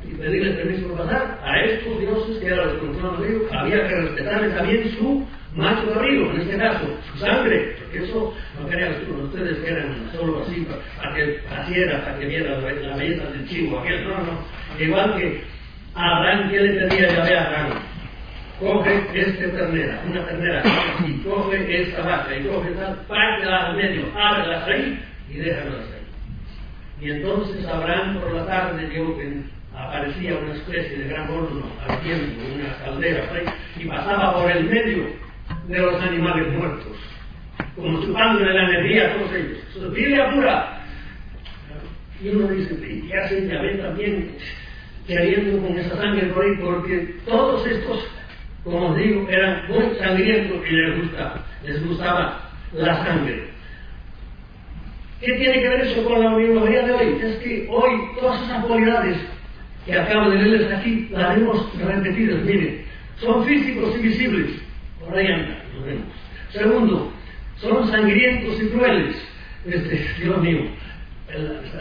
[0.07, 3.95] y, pedirles permiso para pasar, a estos dioses que eran los que los había que
[3.95, 9.57] respetarles también su macho cabrío, en este caso, su sangre, porque eso no crean ustedes
[9.57, 14.03] que eran solo así para que haciera, para que viera la, belleza del chivo, aquel,
[14.03, 15.41] no, no, igual que
[15.95, 17.94] a Abraham, ¿qué le pedía Yahvé a Abraham?
[18.59, 20.63] Coge esta ternera, una ternera,
[21.05, 27.05] y coge esta vaca, y coge esta, parte al medio, ábrelas ahí y déjalas ahí.
[27.05, 29.41] Y entonces Abraham por la tarde vio que
[29.77, 33.23] aparecía una especie de gran horno al tiempo, una caldera,
[33.77, 35.05] y pasaba por el medio
[35.67, 36.97] de los animales muertos,
[37.75, 39.57] como chupándole la energía a todos ellos.
[39.75, 40.81] Es Biblia pura.
[42.21, 44.37] Y uno dice, ¿y qué hacen Yahvé también
[45.05, 46.55] queriendo con esa sangre por ahí?
[46.61, 48.07] Porque todos estos,
[48.65, 53.43] como os digo, eran muy sangrientos y les gustaba, les gustaba la sangre.
[55.21, 57.19] ¿Qué tiene que ver eso con la biología de hoy?
[57.21, 59.17] Es que hoy todas esas cualidades
[59.85, 62.85] que acabo de leerles aquí las hemos repetidas, miren,
[63.17, 64.49] son físicos y visibles,
[64.99, 66.07] por ahí anda, lo vemos.
[66.49, 67.13] Segundo,
[67.57, 69.15] son sangrientos y crueles.
[69.65, 70.59] Este, Dios mío,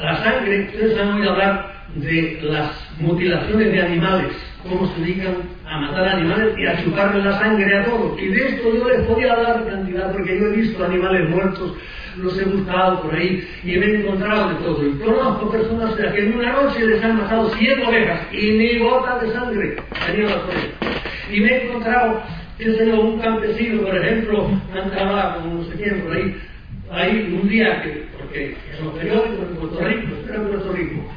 [0.00, 4.32] la sangre, ustedes han oído hablar de las mutilaciones de animales,
[4.68, 8.20] cómo se dedican a matar animales y a chuparle la sangre a todos.
[8.20, 11.76] Y de esto yo les podía hablar cantidad, porque yo he visto animales muertos,
[12.16, 14.86] los he buscado por ahí y me he encontrado de todo.
[14.86, 19.18] Y conozco personas que en una noche les han matado 100 ovejas y ni gota
[19.18, 21.02] de sangre tenían las ovejas.
[21.30, 22.22] Y me he encontrado,
[22.58, 26.36] qué sé un campesino, por ejemplo, andaba como no sé quién por ahí,
[26.90, 31.12] ahí un día que, porque en los periódicos en Puerto Rico, era en Puerto Rico,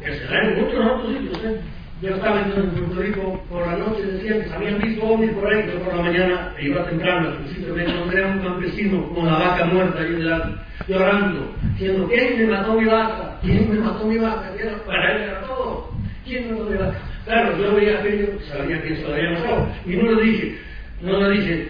[0.00, 1.60] que se dan en muchos otros sitios, ¿eh?
[2.00, 5.52] Yo estaba en Puerto Rico por la noche, decían que se habían visto ovnis por
[5.52, 9.32] ahí, pero por la mañana iba temprano, principio me encontré a un campesino con la
[9.32, 13.38] vaca muerta ahí delante, llorando, diciendo, ¿quién me mató mi vaca?
[13.42, 14.52] ¿Quién me mató mi vaca?
[14.86, 15.90] Para él era todo.
[16.24, 16.98] ¿Quién me mató mi vaca?
[17.24, 20.58] Claro, yo veía aquello, sabía quién se lo había matado, y no le dije,
[21.02, 21.68] no le dije,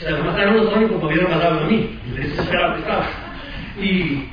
[0.00, 3.06] se lo mataron los ovnis porque me matado a mí, y desesperado que estaba.
[3.82, 4.28] Y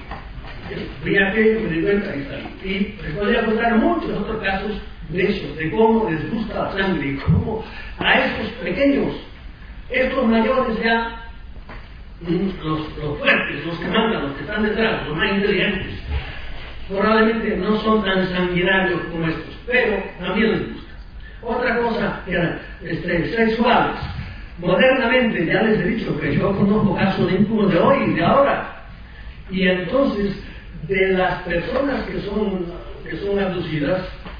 [1.03, 2.47] vi aquello, me di cuenta y salí.
[2.63, 4.81] Y les podría contar muchos otros casos
[5.13, 7.63] de eso, de cómo les gusta la sangre y cómo
[7.99, 9.15] a estos pequeños,
[9.89, 11.19] estos mayores ya,
[12.27, 15.99] los, los, fuertes, los que mandan, los que están detrás, los más inteligentes,
[16.89, 20.93] probablemente no son tan sanguinarios como estos, pero también les gusta.
[21.43, 23.99] Otra cosa era este, sexuales.
[24.59, 28.23] Modernamente, ya les he dicho que yo conozco casos de ímpuros de hoy y de
[28.23, 28.85] ahora.
[29.51, 30.41] Y entonces,
[30.87, 32.65] de las personas que son,
[33.03, 33.39] que son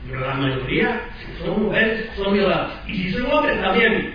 [0.03, 2.71] abducidas, la mayoría, si son mujeres, son violadas.
[2.87, 4.13] Y si son hombres, también.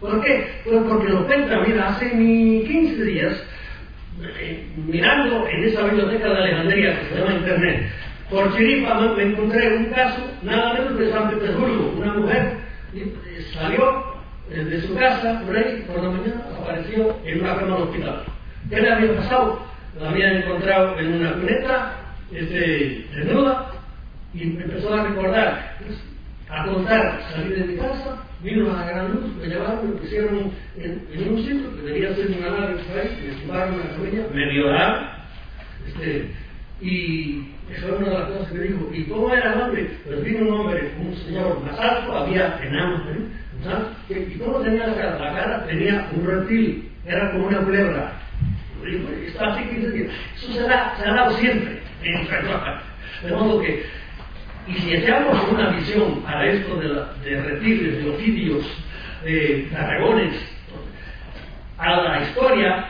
[0.00, 0.46] ¿Por qué?
[0.64, 3.42] Pues porque lo cuenta, mira, hace ni 15 días,
[4.38, 7.90] eh, mirando en esa biblioteca de Alejandría que se llama Internet,
[8.30, 12.56] por chiripa me encontré un caso, nada menos de San Petersburgo, una mujer
[12.94, 13.12] eh,
[13.54, 14.04] salió
[14.50, 18.24] eh, de su casa, por ahí, por la mañana, apareció en una cama del hospital.
[18.68, 19.62] ¿Qué le había pasado?
[20.00, 21.92] La habían encontrado en una cuneta,
[22.32, 23.75] este, desnuda,
[24.36, 25.76] y empezó a recordar,
[26.48, 30.52] a contar, salí de mi casa, vino a la gran luz, me llevaron, me pusieron
[30.76, 34.26] en, en un sitio que debía ser una nave por ahí, me tumbaron una camilla,
[34.32, 35.08] me violaron,
[35.88, 36.30] este,
[36.80, 39.90] y eso era una de las cosas que me dijo, ¿y cómo era el hombre?
[40.04, 43.26] Pues vino un hombre, un señor más alto, había enanos, ¿eh?
[44.10, 45.18] ¿y cómo tenía la cara?
[45.18, 48.12] La cara tenía un reptil, era como una culebra.
[49.26, 51.80] Está así que eso se, da, se ha dado siempre.
[53.22, 53.84] De modo que
[54.66, 58.64] y si echamos una visión a esto de, la, de reptiles, de ofidios,
[59.24, 60.34] de dragones,
[61.78, 62.86] a la historia,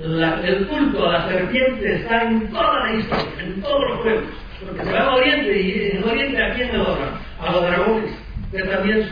[0.00, 4.30] el culto a la serpiente está en toda la historia, en todos los pueblos.
[4.64, 6.70] Porque se va al Oriente y en Oriente a quién?
[6.70, 8.10] A los dragones,
[8.52, 9.08] que también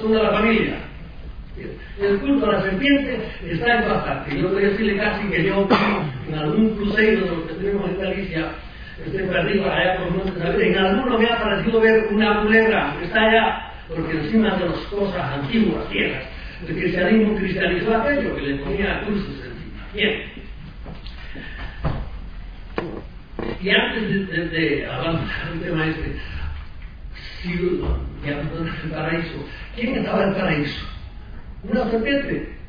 [0.00, 0.74] son de la, familia.
[2.00, 3.18] El culto a la serpiente
[3.50, 4.34] está en partes.
[4.34, 5.68] Yo voy a decirle casi que yo,
[6.28, 8.48] en algún crucero de los que tenemos en Galicia,
[9.06, 13.22] estoy perdido allá por montes En alguno me ha parecido ver una culebra que está
[13.22, 16.24] allá, porque encima de las cosas antiguas, viejas,
[16.66, 19.86] el cristianismo cristianizó aquello que le ponía cruces encima.
[19.94, 20.22] Bien.
[23.62, 26.16] Y antes de, de, de avanzar el tema este,
[27.42, 27.80] si
[28.24, 29.46] ya, el paraíso.
[29.74, 30.86] ¿Quién estaba en el paraíso?
[31.62, 32.59] Una serpiente.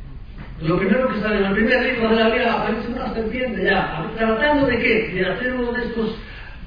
[0.61, 4.05] Lo primero que sale en el primer libro de la Biblia aparece una serpiente ya.
[4.15, 5.11] ¿Tratando de qué?
[5.13, 6.15] De hacer uno de estos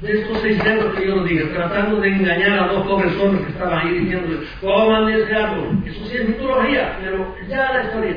[0.01, 3.47] de estos seis dedos que yo lo dije, tratando de engañar a dos pobres hombres
[3.47, 5.83] que estaban ahí diciendo, coman de ese árbol.
[5.87, 8.17] Eso sí es mitología, pero ya la historia.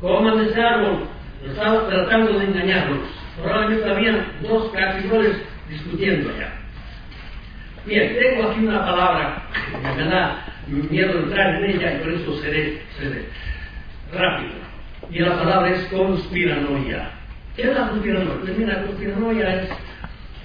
[0.00, 1.08] Coman de ese árbol.
[1.44, 2.98] Estaba tratando de engañarlos.
[3.42, 5.36] Probablemente habían dos cachiroles
[5.68, 6.52] discutiendo allá.
[7.84, 9.42] Bien, tengo aquí una palabra
[9.96, 13.24] me da miedo entrar en ella y por eso seré, seré
[14.12, 14.52] rápido.
[15.10, 17.10] Y la palabra es conspiranoia.
[17.56, 18.40] ¿Qué es la conspiranoia?
[18.40, 19.70] Pues mira, conspiranoia es,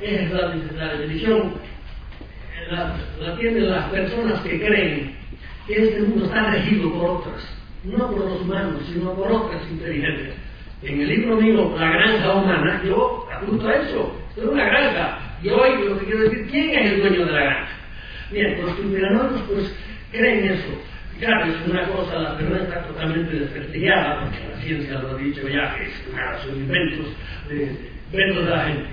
[0.01, 1.53] es la, la definición,
[2.71, 5.15] la, tienen las personas que creen
[5.67, 7.43] que este mundo está regido por otras,
[7.83, 10.35] no por los humanos, sino por otras inteligencias.
[10.81, 14.15] En el libro mío, La granja humana, yo apunto a eso.
[14.35, 15.19] Es una granja.
[15.41, 17.67] Y hoy lo que quiero decir, ¿quién es el dueño de la granja?
[18.31, 19.75] Bien, los conspiranoicos pues
[20.11, 20.81] creen eso.
[21.19, 25.47] Claro, es una cosa, la verdad está totalmente desprestigiada, porque la ciencia lo ha dicho
[25.47, 27.07] ya, que es nada, son inventos
[27.47, 28.89] de, inventos de la gente.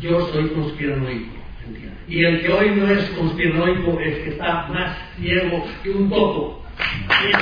[0.00, 1.36] Yo soy conspiranoico.
[2.08, 6.64] Y el que hoy no es conspiranoico es que está más ciego que un topo.
[7.22, 7.36] Bien.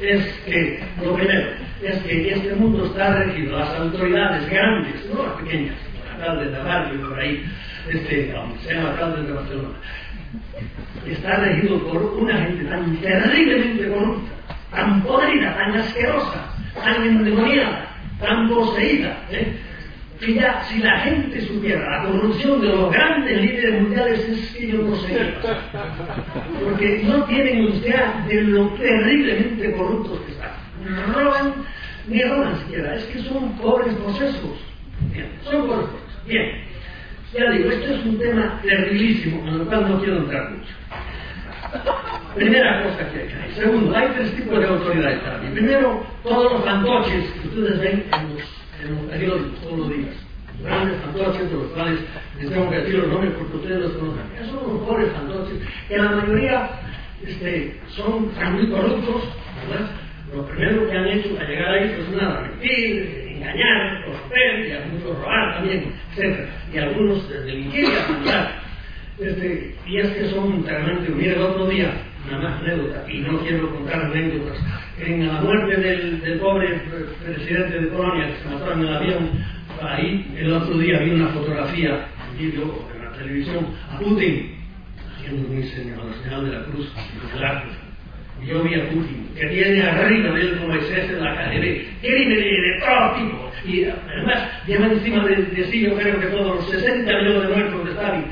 [0.00, 1.50] es que, lo primero,
[1.82, 5.76] es que este mundo está regido, las autoridades grandes, no las pequeñas,
[6.18, 7.44] de barrio por ahí,
[7.88, 9.74] este, se llama alcalde de Barcelona,
[11.06, 14.32] está regido por una gente tan terriblemente corrupta,
[14.70, 17.88] tan podrida, tan asquerosa, tan endemoniada,
[18.20, 19.56] tan poseída, ¿eh?
[20.18, 24.72] que ya si la gente supiera la corrupción de los grandes líderes mundiales es que
[24.72, 25.34] yo no sé.
[26.64, 31.14] Porque no tienen idea de lo terriblemente corruptos que están.
[31.14, 31.54] Roban
[32.08, 34.58] ni roban siquiera es que son pobres procesos.
[35.44, 35.88] Son pobres
[36.28, 36.64] bien
[37.34, 40.74] ya digo esto es un tema terribilísimo en el cual no quiero entrar mucho
[42.34, 43.52] Primera cosa que hay.
[43.54, 45.50] Segundo, hay tres tipos de autoridades para mí.
[45.52, 50.14] Primero, todos los fantoches que ustedes ven en los en los periódicos todos los días.
[50.62, 52.00] Grandes fantoches de los cuales
[52.38, 54.22] les tengo que decir los nombres porque ustedes los conocen.
[54.36, 56.70] Esos son los pobres fantoches que la mayoría
[57.26, 59.22] este, son muy corruptos,
[59.68, 59.90] ¿verdad?
[60.34, 65.18] Lo primero que han hecho al llegar ahí pues nada, mentir, engañar, corromper, y algunos
[65.18, 66.48] robar también, etc.
[66.72, 68.68] Y algunos delinquir y.
[69.20, 71.90] Este, y es que son realmente, mire el otro día,
[72.28, 74.58] una más anécdota, y no quiero contar anécdotas,
[75.00, 76.80] en la muerte del, pobre
[77.24, 79.30] presidente de Polonia que se mató en el avión,
[79.82, 84.54] ahí el otro día vi una fotografía, un vídeo en la televisión, a Putin
[85.16, 87.87] haciendo mi señal, la señal de la cruz, y yo
[88.40, 92.80] vi a Putin, que tiene arriba de él como Moisés en la KGB, crímenes de
[92.80, 97.12] todo tipo, y además lleva encima de, de sí, yo creo que todos los 60
[97.12, 98.24] millones de muertos de Stalin,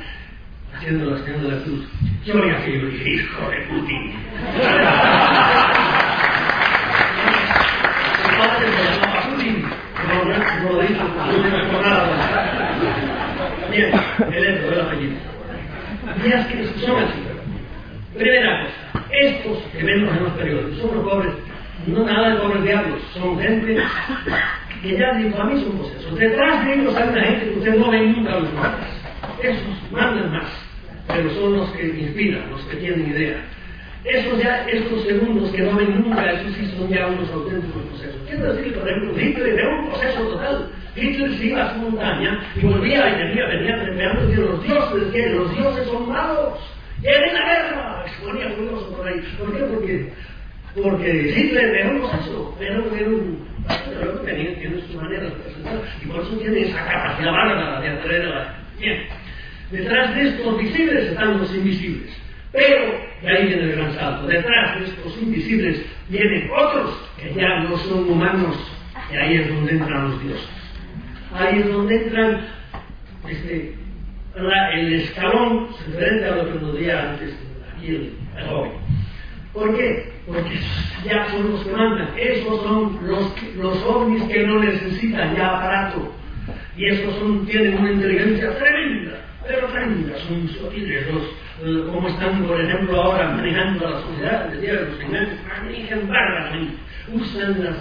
[0.75, 1.89] haciendo la señal de la cruz.
[2.25, 4.13] Yo vi aquello y dije, hijo de Putin.
[13.71, 13.93] Bien,
[14.33, 15.17] el esto del apellido.
[16.25, 17.26] Y es que son así.
[18.17, 21.33] Primera cosa, estos que vemos en los periódicos son los pobres,
[21.87, 23.79] no nada de pobres diablos, son gente
[24.83, 26.19] que ya digo, a mí son procesos.
[26.19, 28.89] Detrás de ellos hay una gente que usted no ve nunca los mapas.
[29.43, 30.67] Esos mandan más
[31.09, 33.37] pero son los que inspiran, los que tienen idea.
[34.05, 38.21] Esos ya, estos segundos que no ven nunca, esos sí son ya unos auténticos procesos.
[38.29, 40.71] Quiero decir, por ejemplo, Hitler era un proceso total.
[40.95, 44.63] Hitler se iba a su montaña y volvía y venía, venía trepeando y decía, los
[44.63, 46.55] dioses, que los dioses son malos,
[47.01, 49.21] quieren la guerra, exponía furioso por ahí.
[49.39, 49.65] ¿Por qué?
[49.65, 50.13] Porque,
[50.75, 53.47] porque Hitler era un proceso, era, era un,
[53.89, 57.89] pero tenía, tiene su manera de presentar y por eso tiene esa capacidad bárbara de
[57.89, 59.03] atraer a la Bien.
[59.71, 62.11] Detrás de estos visibles están los invisibles.
[62.53, 67.61] Pero, y ahí viene el gran salto, detrás de estos invisibles vienen otros que ya
[67.61, 68.57] no son humanos,
[69.13, 70.49] y ahí es donde entran los dioses.
[71.35, 72.47] Ahí es donde entran
[73.29, 73.75] este,
[74.37, 77.37] el escalón diferente a lo que nos decía antes
[77.75, 78.73] aquí el, el joven.
[79.53, 80.13] ¿Por qué?
[80.27, 80.59] Porque
[81.05, 82.09] ya son los que mandan.
[82.19, 86.13] Esos son los, los ovnis que no necesitan ya aparato.
[86.77, 91.23] Y esos son, tienen una inteligencia tremenda pero tremendas, son sutiles, los,
[91.63, 96.77] eh, como están, por ejemplo, ahora manejando la sociedad, los engaños, manejan bárbaramente,
[97.13, 97.77] usan, las,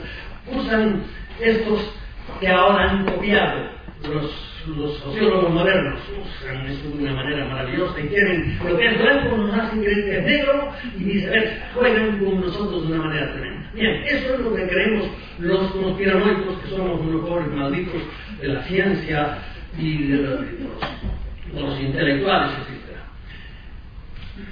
[0.56, 1.04] usan
[1.40, 1.94] estos
[2.40, 3.70] que ahora han copiado
[4.08, 8.98] los, los sociólogos modernos, usan eso de una manera maravillosa y tienen lo que es
[8.98, 13.34] blanco nos hacen creer que es negro y viceversa, juegan con nosotros de una manera
[13.34, 13.72] tremenda.
[13.74, 15.10] Bien, eso es lo que creemos
[15.40, 18.02] los conspiranoicos, que somos unos pobres malditos
[18.42, 19.38] de la ciencia
[19.78, 22.96] y de los, de los intelectuales, etc.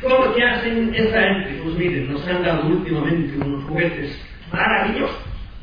[0.01, 1.61] ¿Cómo que hacen esta gente?
[1.63, 4.19] Pues miren, nos han dado últimamente unos juguetes
[4.51, 5.17] maravillosos,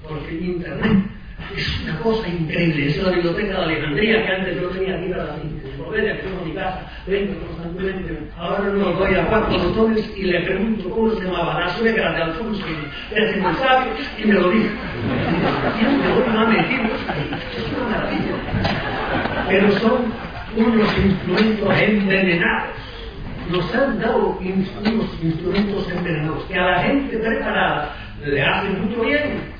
[0.06, 1.09] porque Internet
[1.56, 2.86] es una cosa increíble.
[2.86, 6.42] Es la biblioteca de Alejandría que antes yo tenía aquí para la enciclopedia, que tengo
[6.42, 8.18] en mi casa, vengo constantemente.
[8.36, 12.22] Ahora no doy a cuatro botones y le pregunto cómo se llamaba la suegra de
[12.22, 14.70] Alfonso, que es muy sabio, y me lo dice.
[15.80, 16.80] Y me voy a meter,
[17.56, 18.34] es una maravilla.
[19.48, 20.12] Pero son
[20.56, 22.70] unos instrumentos envenenados.
[23.50, 29.59] Nos han dado unos instrumentos envenenados que a la gente preparada le hacen mucho bien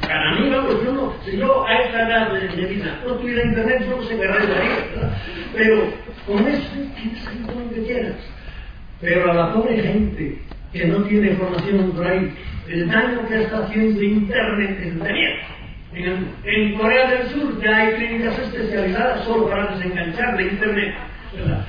[0.00, 3.44] para mí, pues yo no, si yo a esta edad de, de vida no tuviera
[3.44, 5.18] internet, yo no qué radio ¿verdad?
[5.52, 5.92] Pero
[6.26, 8.16] con eso tienes todo lo que quieras.
[9.00, 10.38] Pero a la pobre gente
[10.72, 12.32] que no tiene formación por ahí,
[12.68, 15.38] el daño que está haciendo internet es de.
[15.94, 20.94] En, en, Corea del Sur ya hay clínicas especializadas solo para desenganchar de internet.
[21.34, 21.66] ¿verdad?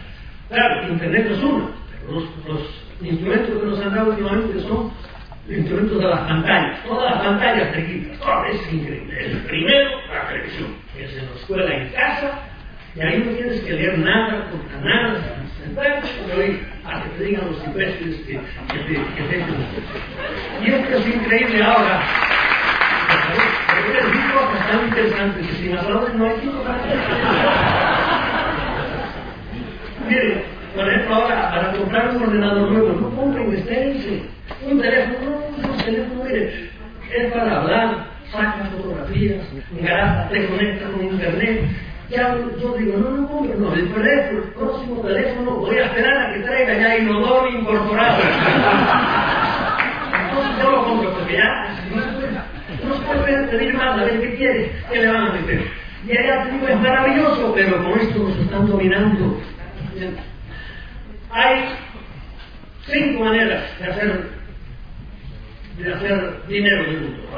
[0.50, 4.92] Claro, internet es uno, pero los, los instrumentos que nos han dado últimamente son
[5.50, 9.26] instrumentos de las pantallas, todas las pantallas chiquitas, todo es increíble.
[9.26, 12.40] El primero, la televisión, que es en la escuela, en casa,
[12.96, 15.20] y ahí no tienes que leer nada, contra nada,
[15.64, 16.08] sentarte,
[16.86, 21.64] a que te digan los imbéciles que, que, te, que te Y esto es increíble
[21.64, 22.02] ahora.
[24.34, 26.80] Cosas tan interesantes que sin las no hay tiempo para
[30.08, 30.44] Miren,
[30.76, 34.39] por ejemplo, ahora, para comprar un ordenador nuevo, no compren, estérense.
[34.66, 35.30] Un teléfono,
[35.62, 36.70] no, un teléfono, mire,
[37.16, 41.70] es para hablar, saca fotografías, graba, te conecta con internet.
[42.10, 46.18] Ya yo digo, no, no compre, no, el teléfono, el próximo teléfono, voy a esperar
[46.18, 48.22] a que traiga ya inodoro incorporado.
[50.22, 52.32] Entonces yo lo compro porque ya no se puede,
[52.84, 55.62] no se puede pedir más, a ver qué quiere, qué le van a meter.
[56.08, 59.40] Y allá digo, es maravilloso, pero con esto nos están dominando.
[61.32, 61.66] Hay
[62.88, 64.30] cinco maneras de hacer,
[65.80, 67.38] de hacer dinero en el mundo.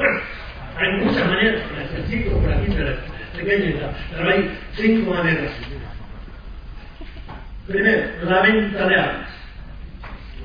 [0.76, 1.62] Hay muchas maneras,
[1.96, 2.96] el ciclo por aquí, pero
[3.36, 3.76] pequeño
[4.10, 5.52] pero hay cinco maneras.
[7.66, 9.28] Primero, la venta de armas.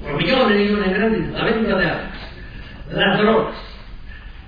[0.04, 2.14] Por millones y millones grandes, la venta de armas.
[2.92, 3.56] Las drogas.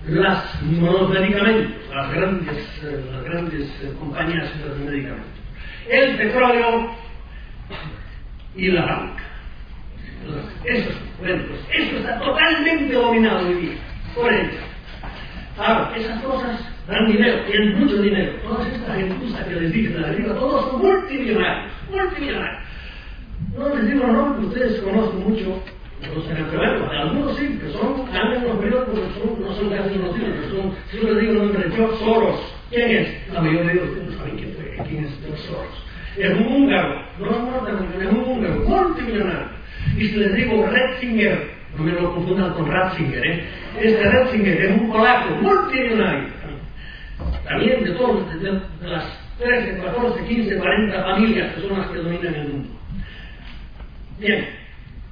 [0.08, 3.70] Las, los medicamentos, las grandes, las grandes
[4.00, 5.28] compañías de medicamentos.
[5.90, 6.92] El petróleo
[8.56, 9.24] y la banca.
[10.66, 10.90] Eso,
[11.20, 13.78] bueno, pues está totalmente dominado hoy día
[14.16, 14.56] por ellos.
[15.58, 18.34] Ahora, esas cosas dan dinero, tienen mucho dinero.
[18.44, 22.64] Todas estas gentusas que les dije de arriba, todos son multimillonarios, multimillonarios.
[23.58, 25.62] No les digo no, que ustedes conocen mucho,
[26.02, 29.96] no se me algunos sí, que son, andan los periódicos, pero son, no son casi
[29.98, 32.40] conocidos, pero son, si yo les digo el nombre George Soros,
[32.70, 33.34] ¿quién es?
[33.34, 35.84] La mayoría de ustedes no saben quién, fue, quién es George Soros.
[36.18, 39.59] Es un húngaro, no es norteamericano, es un húngaro, multimillonario.
[39.98, 43.44] Y si les digo Retzinger, no me lo confundan con Ratzinger, ¿eh?
[43.80, 46.30] Este Ratzinger es un polaco multimillonario.
[47.44, 49.06] También de todos, de, de las
[49.40, 52.70] 13, 14, 15, 40 familias que son las que dominan el mundo.
[54.20, 54.50] Bien,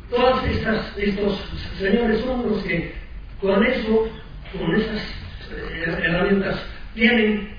[0.09, 0.93] todos estos
[1.79, 2.93] señores son los que
[3.41, 4.09] con eso,
[4.57, 5.01] con esas
[5.51, 7.49] eh, herramientas, tienen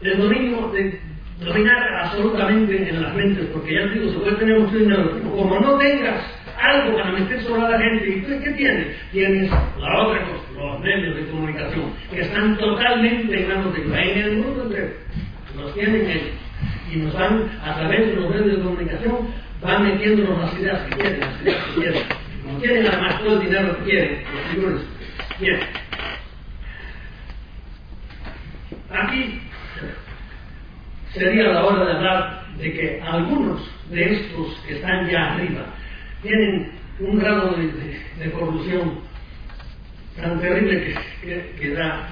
[0.00, 1.00] el dominio de
[1.40, 5.60] dominar absolutamente en las mentes, porque ya te digo, se puede tener mucho dinero, como
[5.60, 6.22] no tengas
[6.64, 8.96] algo para meter sobre la gente, ¿y tú qué tienes?
[9.12, 14.40] Tienes la otra cosa, los medios de comunicación, que están totalmente en manos de en
[14.40, 14.92] mundo entero,
[15.56, 16.34] los tienen ellos,
[16.92, 19.16] y nos van, a través de los medios de comunicación,
[19.60, 22.02] van metiéndonos las ideas que quieren, las ideas que quieren.
[22.60, 24.82] Quieren además todo el dinero que quieren, los figuras.
[28.90, 29.40] Aquí
[31.12, 33.60] sería la hora de hablar de que algunos
[33.90, 35.66] de estos que están ya arriba
[36.24, 36.70] tienen
[37.00, 39.00] un grado de, corrupción
[40.16, 42.08] tan terrible que, da,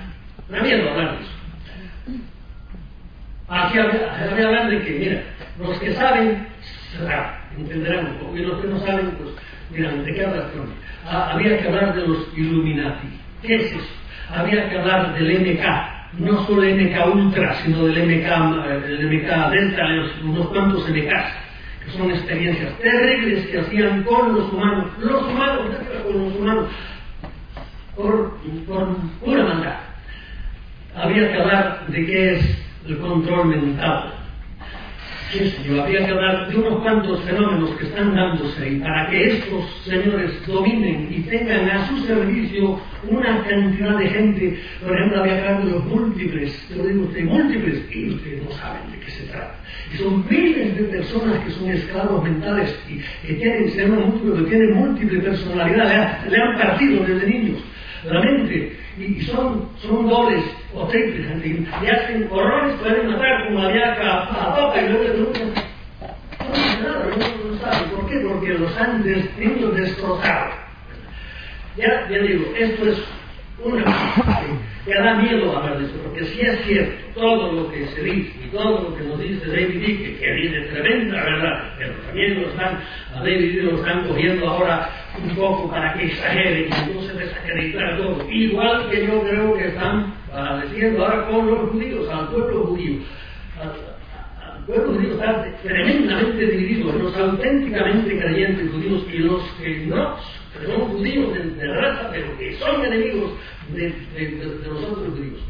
[0.49, 1.33] da, miedo hablar de eso.
[3.49, 5.23] Habría que hablar de que, mira,
[5.59, 6.47] los que saben,
[7.57, 9.31] entenderán un poco, y los que no saben, pues
[9.71, 10.47] dirán, ¿de qué hablas
[11.07, 13.09] ah, Habría que hablar de los Illuminati.
[13.43, 13.87] ¿Qué es eso?
[14.31, 15.65] Habría que hablar del MK,
[16.19, 19.83] no solo MK Ultra, sino del MK, del MK Delta,
[20.25, 21.51] unos cuantos MKs,
[21.85, 25.61] que son experiencias terribles que hacían con los humanos, los humanos,
[26.05, 26.68] con los humanos,
[27.97, 29.78] por, por pura maldad.
[30.95, 34.22] Habría que hablar de qué es el control mental.
[35.33, 39.64] Yo, habría que hablar de unos cuantos fenómenos que están dándose y para que estos
[39.85, 45.49] señores dominen y tengan a su servicio una cantidad de gente, por ejemplo, había que
[45.49, 49.11] hablar de los múltiples, te lo digo usted, múltiples, y ustedes no saben de qué
[49.11, 49.55] se trata.
[49.93, 54.45] Y son miles de personas que son esclavos mentales y que tienen, se llaman múltiples,
[54.45, 57.59] que tienen múltiple personalidad, le han partido desde niños
[58.05, 60.44] la mente y son, son dobles
[60.74, 66.53] o triples y, hacen horrores, pueden matar como había a, a Toca y luego no
[66.53, 67.86] dice nada, no, no sabe.
[67.94, 68.18] ¿Por qué?
[68.20, 70.55] Porque los han tenido destrozados.
[71.76, 73.03] Ya, ya digo, esto es
[73.64, 73.84] una
[74.84, 78.32] que da miedo hablar de esto, porque si es cierto todo lo que se dice
[78.44, 82.48] y todo lo que nos dice David Icke, que dice tremenda verdad, pero también lo
[82.48, 82.80] están,
[83.14, 84.90] a David Icke lo están cogiendo ahora
[85.21, 88.27] un poco para que exagere y entonces desacreditar todo.
[88.31, 93.01] Igual que yo creo que están padeciendo ahora con los judíos, al pueblo judío.
[93.61, 93.93] Al-
[94.57, 100.17] al pueblo judío está tremendamente dividido los auténticamente creyentes judíos y los que no
[100.67, 103.33] son judíos de, de raza, pero que son enemigos
[103.75, 103.83] de,
[104.15, 105.41] de- de los otros judíos.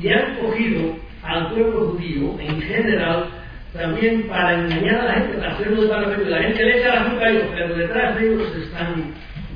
[0.00, 3.26] Y han cogido al pueblo judío en general
[3.72, 6.24] también para engañar a la gente, para de mala fe.
[6.26, 9.14] La gente le echa la culpa a ellos, pero detrás de ellos están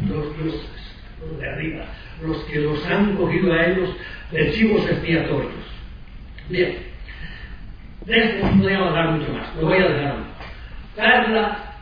[0.08, 1.84] los dioses, los de arriba,
[2.22, 3.90] los que los han cogido a ellos
[4.32, 5.52] de chivos expiatorios.
[6.48, 6.78] Bien,
[8.06, 10.16] de esto podríamos hablar mucho más, lo voy a dejar.
[10.96, 11.74] Carla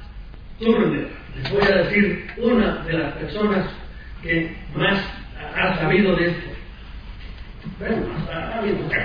[0.59, 3.71] Turner, les voy a decir una de las personas
[4.23, 4.99] que más
[5.55, 6.51] ha sabido de esto.
[7.79, 8.99] Bueno, ha habido mucha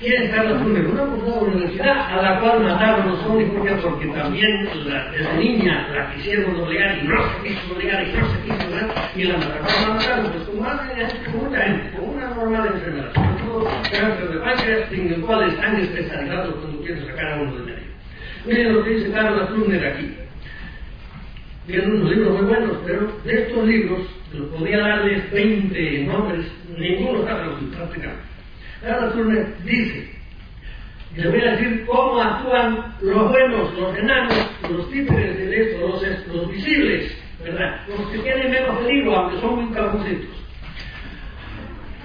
[0.00, 0.20] gente que sabe.
[0.20, 0.86] ¿Quién es Carla Turner?
[0.86, 3.50] Una de la universidad a la cual mataron los hombres
[3.82, 8.30] porque, también la, desde niña la quisieron obligar y no se quiso obligar y no
[8.30, 9.66] se quiso obligar y la mataron.
[9.66, 10.32] ¿Cómo la mataron?
[10.32, 15.76] Pues como gente, con una normal enfermedad, todo cáncer de páncreas, en el cual están
[15.76, 17.90] especializados cuando quieren sacar a uno de medio.
[18.46, 20.16] Miren lo que dice Carla Turner aquí
[21.70, 24.00] tienen unos libros muy buenos, pero de estos libros,
[24.32, 26.46] los podía darles 20 nombres,
[26.76, 28.29] ninguno está traducido prácticamente.
[28.82, 30.10] Carla Turner dice,
[31.14, 35.88] y les voy a decir cómo actúan los buenos, los enanos, los títeres de esto,
[35.88, 37.80] los, los visibles, ¿verdad?
[37.88, 40.40] Los que tienen menos peligro, aunque son muy cabroncitos.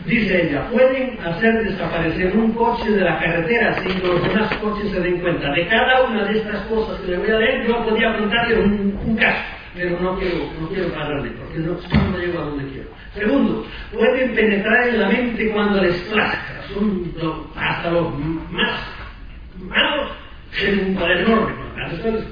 [0.06, 4.92] Dice ella, pueden hacer desaparecer un coche de la carretera sin que los demás coches
[4.92, 5.52] se den cuenta.
[5.52, 9.00] De cada una de estas cosas que le voy a leer, yo podría contarle un,
[9.04, 9.42] un caso,
[9.74, 11.74] pero no quiero, no quiero pararme, porque no,
[12.12, 12.90] no llego a donde quiero.
[13.16, 16.55] Segundo, pueden penetrar en la mente cuando les plazca.
[16.74, 18.14] Son lo- hasta los
[18.52, 18.80] más
[19.60, 20.12] malos
[20.62, 21.54] en un poder enorme.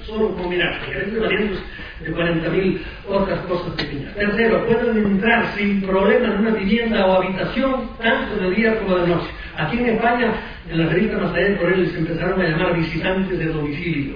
[0.06, 1.60] Solo hay variantes
[2.00, 4.14] de 40.000 otras cosas pequeñas.
[4.16, 9.08] Tercero, pueden entrar sin problema en una vivienda o habitación tanto de día como de
[9.08, 9.28] noche.
[9.58, 10.34] Aquí en España,
[10.70, 14.16] en la revista Más allá de Correo, se empezaron a llamar visitantes de domicilio.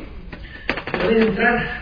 [0.92, 1.82] Pueden entrar,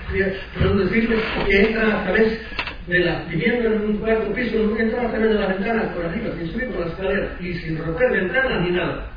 [0.58, 2.42] pero decirles que entran a través
[2.88, 5.94] de la vivienda en un cuarto piso, no pueden entrar a través de la ventana
[5.94, 9.12] por arriba, sin subir por la escalera y sin romper ventanas ni nada.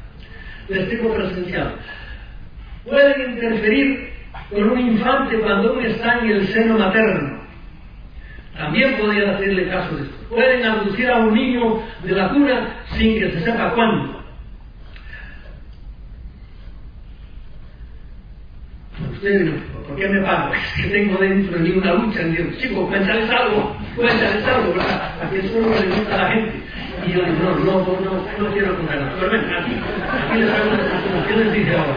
[0.69, 1.73] Les tengo presenciado.
[2.85, 4.11] Pueden interferir
[4.51, 7.39] con un infante cuando aún está en el seno materno.
[8.57, 10.17] También podrían hacerle caso de esto.
[10.31, 14.19] Pueden abducir a un niño de la cuna sin que se sepa cuándo.
[19.13, 20.53] Usted, ¿por qué me pago?
[20.55, 22.57] Es que tengo dentro de mí una lucha, entiendo.
[22.59, 25.13] Chico, cuéntales algo, cuéntales algo, ¿verdad?
[25.23, 26.53] A quien solo le gusta a la gente.
[27.07, 29.15] Y yo digo, no, no, no, no, no quiero contar nada.
[29.19, 29.73] Pero ven, aquí,
[30.29, 31.97] aquí les hago una ¿Qué les dije ahora?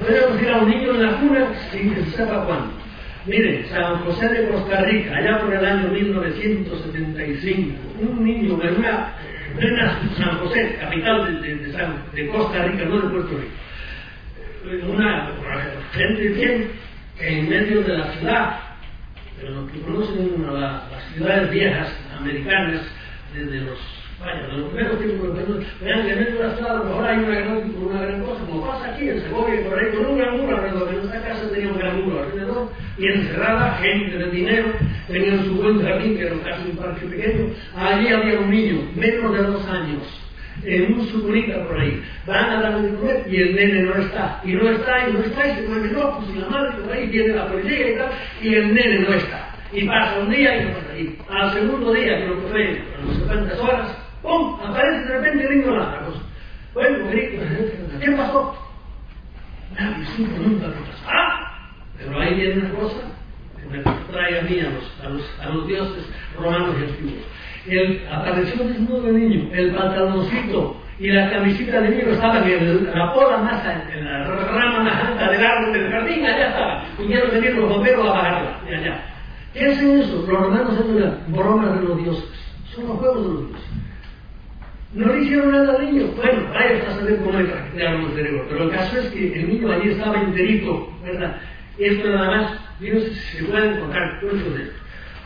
[0.00, 2.72] Puede abducir a un niño en la cuna sin que se sepa cuándo.
[3.26, 9.12] Miren, San José de Costa Rica, allá por el año 1975, un niño de una,
[9.56, 13.52] plena San José, capital de, de, de de Costa Rica, no de Puerto Rico,
[14.90, 15.30] una
[15.92, 16.70] gente bien
[17.20, 18.60] en medio de la ciudad,
[19.40, 22.82] de lo que conocen la- las ciudades viejas americanas
[23.34, 23.78] desde los
[24.20, 25.00] vaya, de los de los
[25.80, 28.22] vean que en medio de la ciudad a lo mejor hay una gran, una gran
[28.22, 31.22] cosa, como pasa aquí en Segovia por ahí, con un gran muro alrededor, en esta
[31.22, 32.68] casa tenía un gran muro alrededor,
[32.98, 34.72] y encerrada, gente de dinero,
[35.08, 37.46] tenían su buen jardín, que era casi un parque pequeño,
[37.76, 40.02] allí había un niño, menos de dos años,
[40.64, 42.02] en un sucurita por ahí.
[42.26, 44.40] Van a darle de comer y el nene no está.
[44.44, 46.24] Y no está, y no está, y se vuelve loco.
[46.32, 48.10] Y la madre por ahí viene la policía y tal,
[48.42, 49.54] y el nene no está.
[49.72, 51.18] Y pasa un día y no está ahí.
[51.28, 54.60] Al segundo día, que fue a las 70 horas, ¡pum!
[54.60, 56.12] Aparece de repente Ringo Lázaro.
[56.74, 57.42] Bueno, Ringo,
[58.00, 58.70] ¿qué pasó?
[59.78, 61.04] Nadie supo nunca qué pasó.
[61.06, 61.50] ¡Ah!
[61.96, 63.02] Pero ahí viene una cosa
[63.60, 66.04] que me trae a mí a los, a los, a los dioses
[66.36, 67.24] romanos y antiguos.
[67.68, 73.14] Él apareció desnudo de niño, el pantaloncito y la camisita de niño estaba en la
[73.14, 73.62] pola más
[73.94, 76.84] en la rama más alta del árbol del jardín, allá estaba.
[76.98, 79.04] Vinieron venir los bomberos a apagarla, de allá.
[79.54, 80.24] ¿Qué hacen eso?
[80.28, 82.24] Los romanos hacen una broma de los dioses.
[82.74, 83.66] Son los juegos de los dioses.
[84.92, 86.06] No le hicieron nada al niño.
[86.16, 88.46] Bueno, vaya a saber cómo le el cerebro.
[88.48, 91.36] Pero el caso es que el niño allí estaba enterito, ¿verdad?
[91.78, 94.76] Esto nada más, Dios se puede encontrar cuentos de esto.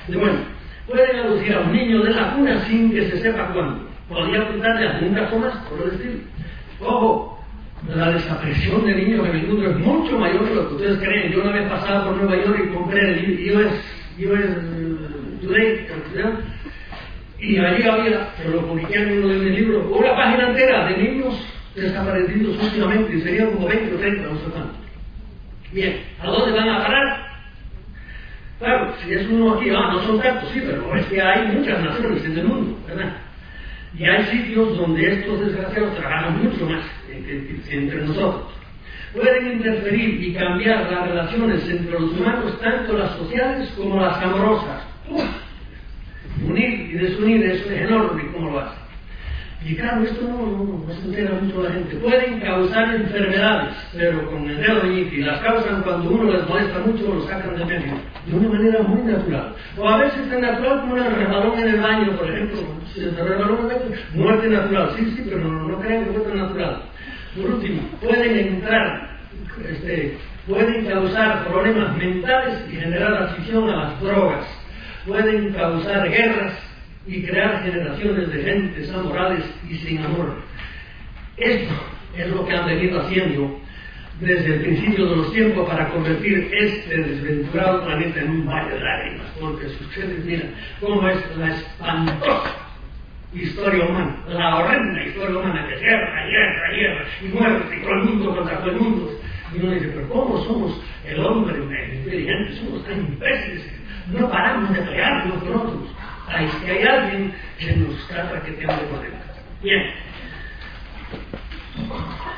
[0.09, 0.39] Y bueno,
[0.87, 3.89] pueden aducir a un niño de la cuna sin que se sepa cuándo.
[4.09, 6.21] Podría apuntarle a nunca más por estilo.
[6.81, 7.35] Ojo,
[7.89, 11.33] la desaparición de niños en el mundo es mucho mayor de lo que ustedes creen.
[11.33, 13.73] Yo una vez pasaba por Nueva York y compré el US,
[14.19, 15.87] US Today,
[17.39, 20.97] y allí había, que lo publiqué en uno de mis libros, una página entera de
[20.97, 21.35] niños
[21.75, 24.75] desaparecidos últimamente, y serían como 20 o 30, no sé cuánto.
[25.73, 27.24] Bien, ¿a dónde van a parar?
[28.59, 31.83] Claro, si es uno aquí, ah, no son tantos, sí, pero es que hay muchas
[31.83, 33.17] naciones en el mundo, ¿verdad?
[33.99, 36.85] Y hay sitios donde estos desgraciados trabajan mucho más
[37.69, 38.53] entre nosotros.
[39.13, 44.83] Pueden interferir y cambiar las relaciones entre los humanos, tanto las sociales como las amorosas.
[45.09, 45.45] Uf
[46.43, 48.77] unir y desunir, es enorme cómo lo hace.
[49.65, 51.97] Y claro, esto no, no, no, se entera mucho la gente.
[51.97, 57.15] Pueden causar enfermedades, pero con el dedo y las causan cuando uno les molesta mucho,
[57.15, 57.95] lo sacan de medio,
[58.27, 59.55] de una manera muy natural.
[59.79, 62.59] O a veces tan natural como un resbalón en el baño, por ejemplo.
[62.93, 64.91] Si se resbalón en el baño, muerte natural.
[64.97, 66.83] Sí, sí, pero no, no crean que tan natural.
[67.35, 69.19] Por último, pueden entrar,
[69.67, 74.47] este, pueden causar problemas mentales y generar afición a las drogas
[75.07, 76.55] pueden causar guerras
[77.07, 80.37] y crear generaciones de gentes amorales y sin amor.
[81.37, 81.75] Esto
[82.17, 83.61] es lo que han venido haciendo
[84.21, 88.81] desde el principio de los tiempos para convertir este desventurado planeta en un valle de
[88.81, 89.27] lágrimas.
[89.41, 92.57] Porque si ustedes miran cómo es la espantosa
[93.35, 98.05] historia humana, la horrenda historia humana que guerra, guerra, guerra, y muerte, y todo el
[98.05, 99.21] mundo contra todo el mundo.
[99.53, 101.59] Y uno dice, pero ¿cómo somos el hombre
[101.97, 102.55] inteligente?
[102.55, 105.91] Somos tan imbéciles no paramos de pelearnos con otros.
[106.29, 109.13] Ahí que hay alguien que nos trata que tenga poder.
[109.63, 109.83] Bien.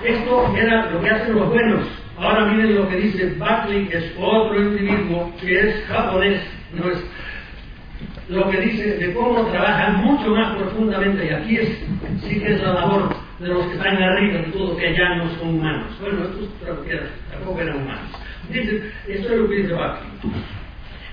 [0.04, 1.86] Esto era lo que hacen los buenos.
[2.18, 6.40] Ahora miren lo que dice Buckley, que es otro individuo que es japonés,
[6.72, 6.98] no es
[8.28, 11.68] lo que dice de cómo trabajan mucho más profundamente, y aquí es,
[12.22, 15.30] sí que es la labor de los que están arriba de todo, que ya no
[15.36, 15.92] son humanos.
[16.00, 16.48] Bueno, estos
[17.30, 18.10] tampoco eran humanos.
[18.48, 20.32] Dice, esto es lo que dice Buckley.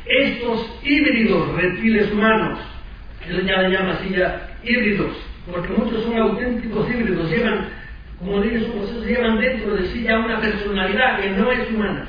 [0.06, 2.60] Estos híbridos reptiles humanos,
[3.28, 4.14] él ya le llama así
[4.64, 5.16] híbridos,
[5.50, 7.70] porque muchos son auténticos híbridos, llevan,
[8.20, 12.06] como dice su proceso, llevan dentro de sí ya una personalidad que no es humana.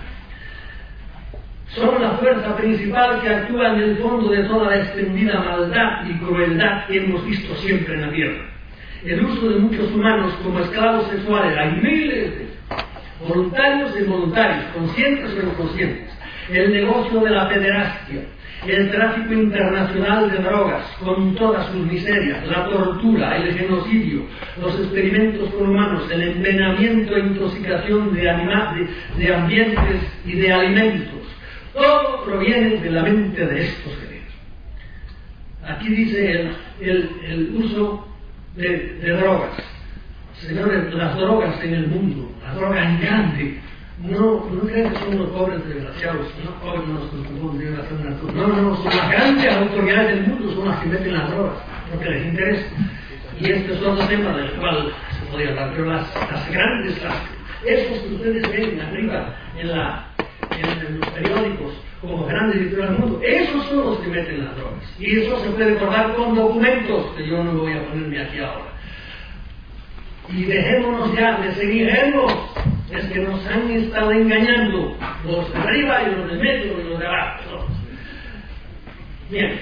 [1.69, 6.19] Son la fuerza principal que actúa en el fondo de toda la extendida maldad y
[6.19, 8.45] crueldad que hemos visto siempre en la tierra.
[9.05, 12.49] El uso de muchos humanos como esclavos sexuales, hay miles de
[13.29, 16.15] voluntarios e involuntarios, conscientes o inconscientes
[16.51, 18.23] el negocio de la pederastia,
[18.67, 24.23] el tráfico internacional de drogas, con todas sus miserias, la tortura, el genocidio,
[24.61, 31.21] los experimentos con humanos, el envenenamiento e intoxicación de, de, ambientes y de alimentos,
[31.75, 34.23] todo proviene de la mente de estos seres.
[35.67, 38.07] Aquí dice el, uso
[38.57, 39.53] de, de, drogas.
[40.41, 43.61] Señores, las drogas en el mundo, las drogas en grande,
[44.03, 48.35] no, no crean que son los pobres desgraciados, no pobres no los de natural.
[48.35, 51.57] No, no, son las grandes autoridades del mundo, son las que meten las drogas,
[51.91, 52.67] porque les interesa.
[53.41, 57.15] Y este es otro tema del cual se podría hablar, pero las, grandes, las,
[57.65, 59.69] esos que ustedes ven arriba en,
[60.99, 64.95] los periódicos como grandes editoriales del mundo, esos son los que meten las drogas.
[64.99, 68.73] Y eso se puede probar con documentos, que yo no voy a ponerme aquí ahora.
[70.29, 71.91] Y dejémonos ya de seguir
[72.99, 76.99] es que nos han estado engañando los de arriba y los de medio y los
[76.99, 77.67] de abajo.
[79.31, 79.61] Bien.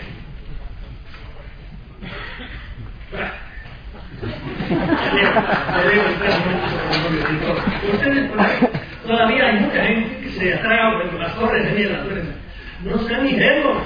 [7.93, 8.31] Ustedes
[9.07, 12.01] todavía hay mucha gente que se atrae con las torres gemelas.
[12.85, 13.79] No sean ingenuos.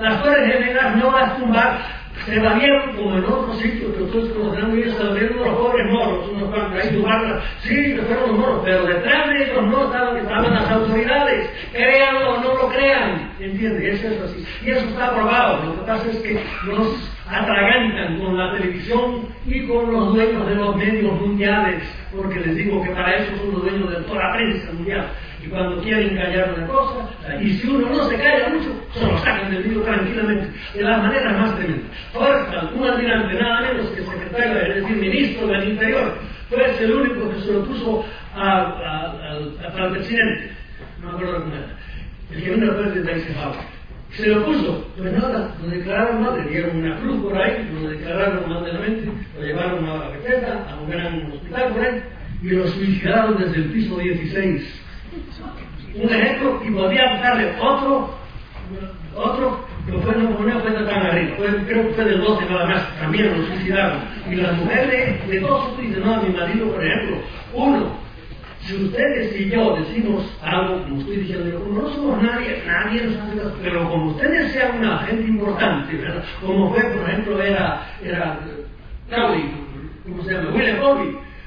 [0.00, 4.32] Las torres gemelas no las tumbar se la vieron como en otros sitios que ustedes
[4.32, 8.28] conocerán bien, se la vieron los pobres moros, unos cuantos ahí barra, sí, que fueron
[8.28, 12.68] los moros, pero detrás de ellos no estaban, estaban las autoridades, créanlo o no lo
[12.68, 14.00] crean, ¿entiendes?
[14.00, 14.46] Eso es así.
[14.64, 19.66] Y eso está probado, lo que pasa es que nos atragantan con la televisión y
[19.66, 21.82] con los dueños de los medios mundiales,
[22.14, 25.10] porque les digo que para eso son los dueños de toda la prensa mundial.
[25.42, 27.08] Y cuando quieren callar una cosa,
[27.40, 30.98] y si uno no se calla mucho, se lo sacan del lío tranquilamente, de la
[30.98, 31.88] manera más tremenda.
[32.12, 36.18] Fuerza, un almirante, nada menos que secretario, es decir, ministro del Interior,
[36.48, 40.52] fue el único que se lo puso al presidente,
[41.00, 41.66] no me acuerdo cómo era,
[42.32, 43.80] el que vino después de Eisenhower.
[44.10, 47.90] Se lo puso, pues nada, lo declararon mal, le dieron una cruz por ahí, lo
[47.90, 51.80] declararon mal de la mente, lo llevaron a la receta, a un gran hospital por
[51.84, 52.02] ahí,
[52.42, 54.82] y lo suicidaron desde el piso 16.
[55.94, 58.10] Un ejemplo, y podía darle otro,
[59.16, 62.66] otro, que fue, no, no fue tan arriba, fue, creo que fue del 12 nada
[62.66, 63.98] más, también lo suicidaron.
[64.30, 67.16] Y las mujeres de todos dicen, no, a mi marido, por ejemplo,
[67.54, 67.86] uno,
[68.60, 73.16] si ustedes y yo decimos algo, como estoy diciendo, como no somos nadie, nadie nos
[73.16, 76.24] hace caso, pero como ustedes sean una gente importante, ¿verdad?
[76.40, 78.38] como fue, por ejemplo, era, era
[79.08, 79.50] Crowley,
[80.04, 80.50] ¿cómo se llama?
[80.50, 80.78] William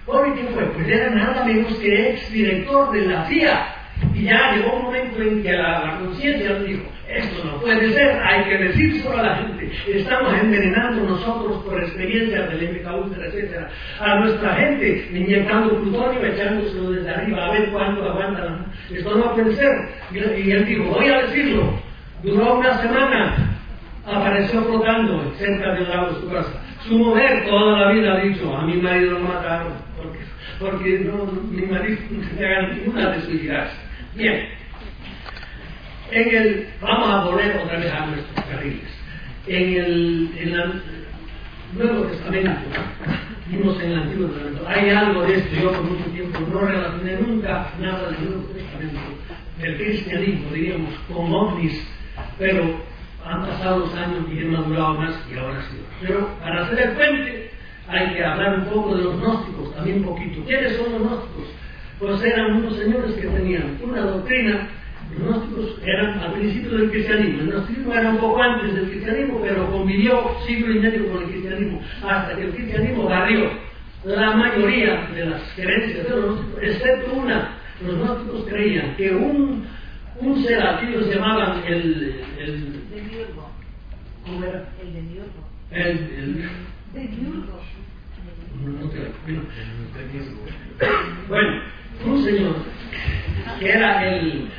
[0.06, 0.30] Bobby.
[0.30, 0.64] Bobby, ¿qué fue?
[0.66, 3.68] Pues era nada menos que ex director de la CIA.
[4.14, 8.20] Y ya llegó un momento en que la, la conciencia dijo, esto no puede ser,
[8.24, 9.72] hay que decírselo a la gente.
[9.88, 13.68] Estamos envenenando nosotros por experiencias del MK etc.
[14.00, 18.66] A nuestra gente, inyectando plutonio, echándoselo desde arriba a ver cuánto aguantan.
[18.92, 19.72] Esto no puede ser.
[20.12, 21.80] Y, él dijo, voy a decirlo.
[22.24, 23.36] Duró una semana,
[24.06, 26.62] apareció flotando cerca del lado de su casa.
[26.88, 29.74] Su mujer toda la vida ha dicho, a mi marido lo mataron,
[30.60, 33.76] porque, no, mi marido no haga ninguna de suicidarse.
[34.16, 34.48] Bien,
[36.12, 38.90] en el, vamos a volver otra vez a nuestros carriles.
[39.48, 40.82] En el,
[41.74, 42.52] Nuevo Testamento,
[43.48, 47.16] vimos en el Antiguo Testamento, hay algo de esto, yo por mucho tiempo no relacioné
[47.16, 49.00] nunca nada del Nuevo Testamento,
[49.60, 51.74] del cristianismo, diríamos, con ovnis,
[52.38, 52.80] pero
[53.26, 55.78] han pasado los años y he madurado más y ahora sí.
[56.02, 57.52] Pero para hacer el puente
[57.88, 60.44] hay que hablar un poco de los gnósticos, también un poquito.
[60.46, 61.46] ¿Quiénes son los gnósticos?
[62.00, 64.70] Pues eran unos señores que tenían una doctrina
[65.18, 67.42] los gnósticos eran al principio del cristianismo.
[67.42, 71.30] El gnosticismo era un poco antes del cristianismo, pero convivió siglo y medio con el
[71.30, 73.52] cristianismo, hasta que el cristianismo barrió
[74.06, 77.58] la mayoría de las creencias de los gnósticos, excepto una.
[77.86, 79.66] Los gnósticos creían que un,
[80.20, 82.22] un ser, aquí los llamaban el...
[82.40, 82.84] el
[84.26, 84.66] ¿Cómo era?
[84.82, 85.50] El demiurgo.
[85.72, 86.50] El, el,
[86.94, 87.60] Demiurgo.
[88.64, 88.90] No,
[91.28, 91.62] bueno,
[92.06, 92.56] un señor
[93.60, 94.50] que era el,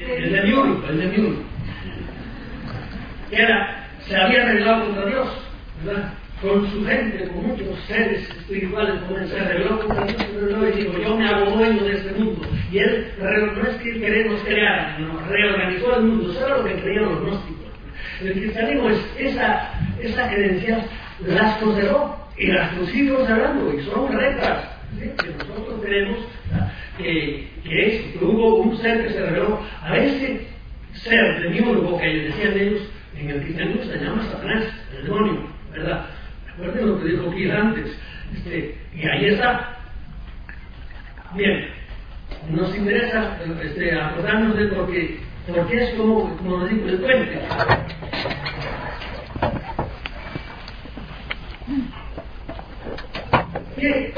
[0.00, 1.42] el demiurgo, el demiurgo,
[3.30, 5.28] era, se había rebelado contra Dios,
[5.84, 6.14] ¿verdad?
[6.42, 10.98] Con su gente, con muchos seres espirituales, como se rebeló contra Dios, rebeló y dijo,
[10.98, 12.48] yo me hago dueño de este mundo.
[12.72, 16.74] Y él, no es que queremos crear, no, reorganizó el mundo, eso era lo que
[16.80, 17.66] creían los gnósticos.
[18.22, 20.86] El cristianismo es esa, esa creencia,
[21.26, 24.64] las conservó y las consigue conservando, y son rectas,
[24.98, 25.10] ¿sí?
[25.22, 26.18] que nosotros creemos
[26.96, 30.46] que, que, es, que hubo un ser que se reveló a ese
[30.94, 32.80] ser demiurgo que decían ellos
[33.14, 34.64] en el cristianismo se llama Satanás,
[34.96, 36.06] el demonio, ¿verdad?
[36.46, 37.98] Recuerden lo que dijo aquí antes,
[38.34, 39.76] este, y ahí está.
[41.34, 41.66] Bien,
[42.48, 47.38] nos interesa este, acordarnos de por qué, porque es como, como lo digo, el puente.
[53.80, 54.12] ¿Qué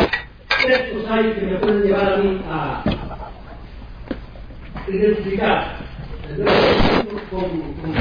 [0.66, 2.82] textos hay que me pueden llevar a mí a
[4.88, 5.76] identificar.
[7.30, 7.42] Con,
[7.74, 7.94] con,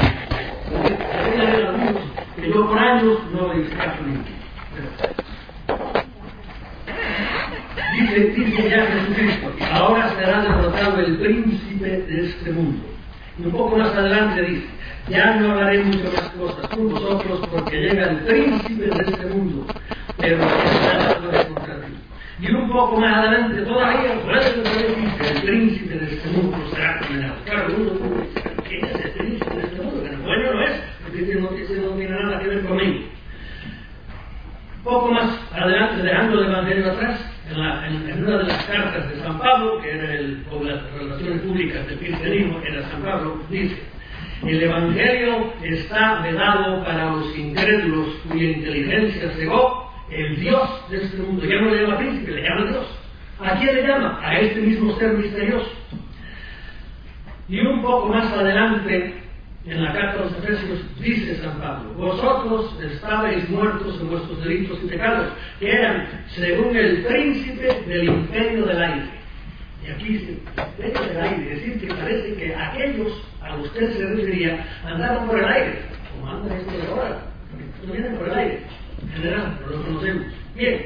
[2.36, 4.24] que yo por años no identificar con
[7.92, 12.82] Dice, dice ya Jesucristo, ahora será derrotado el príncipe de este mundo.
[13.38, 14.66] Y un poco más adelante dice,
[15.08, 19.66] ya no hablaré mucho más cosas con vosotros porque llega el príncipe de este mundo,
[20.18, 21.92] pero estará contra ti.
[22.40, 27.34] Y un poco más adelante todavía, el príncipe de este mundo será condenado.
[27.44, 27.90] Claro, uno
[28.22, 30.02] dice, ¿quién es el príncipe de este mundo?
[30.02, 33.06] Que bueno no es, porque no tiene nada que ver conmigo.
[34.82, 39.08] Poco más adelante, dejando el Evangelio atrás, en, la, en, en, una de las cartas
[39.08, 43.40] de San Pablo, que era el, o las relaciones públicas del cristianismo, era San Pablo,
[43.48, 43.80] dice,
[44.44, 51.44] el Evangelio está vedado para los incrédulos cuya inteligencia cegó el Dios de este mundo.
[51.44, 52.86] Ya no le llama príncipe, le llama Dios.
[53.40, 54.20] ¿A quién le llama?
[54.22, 55.70] A este mismo ser misterioso.
[57.48, 59.14] Y un poco más adelante,
[59.66, 64.78] en la carta a los Efesios, dice San Pablo, vosotros estabais muertos en vuestros delitos
[64.82, 69.22] y pecados, que eran según el príncipe del imperio del aire.
[69.86, 70.38] Y aquí dice,
[70.78, 75.44] imperio del aire, decir, que parece que aquellos a que se refería andaban por el
[75.44, 75.82] aire,
[76.12, 77.22] como anda esto de ahora,
[77.84, 78.60] no vienen por el aire
[79.14, 80.26] general, pero lo conocemos.
[80.54, 80.82] Bien.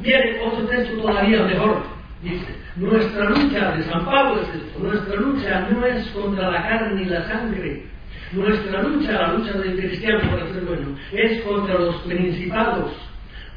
[0.00, 1.82] Viene otro texto todavía mejor,
[2.22, 2.46] Dice,
[2.76, 7.06] nuestra lucha de San Pablo es esto, nuestra lucha no es contra la carne y
[7.06, 7.82] la sangre,
[8.30, 12.92] nuestra lucha, la lucha del cristiano para ser bueno, es contra los principados,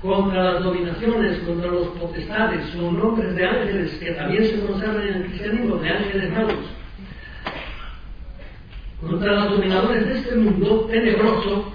[0.01, 5.13] contra las dominaciones, contra los potestades, son nombres de ángeles que también se conservan en
[5.13, 6.65] el cristianismo, de ángeles malos,
[8.99, 11.71] contra los dominadores de este mundo tenebroso,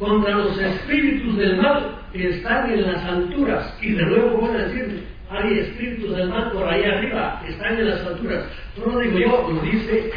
[0.00, 4.64] contra los espíritus del mal que están en las alturas, y de nuevo voy a
[4.64, 8.46] decir, hay espíritus del mal por ahí arriba, están en las alturas.
[8.76, 10.10] No lo digo yo, lo dice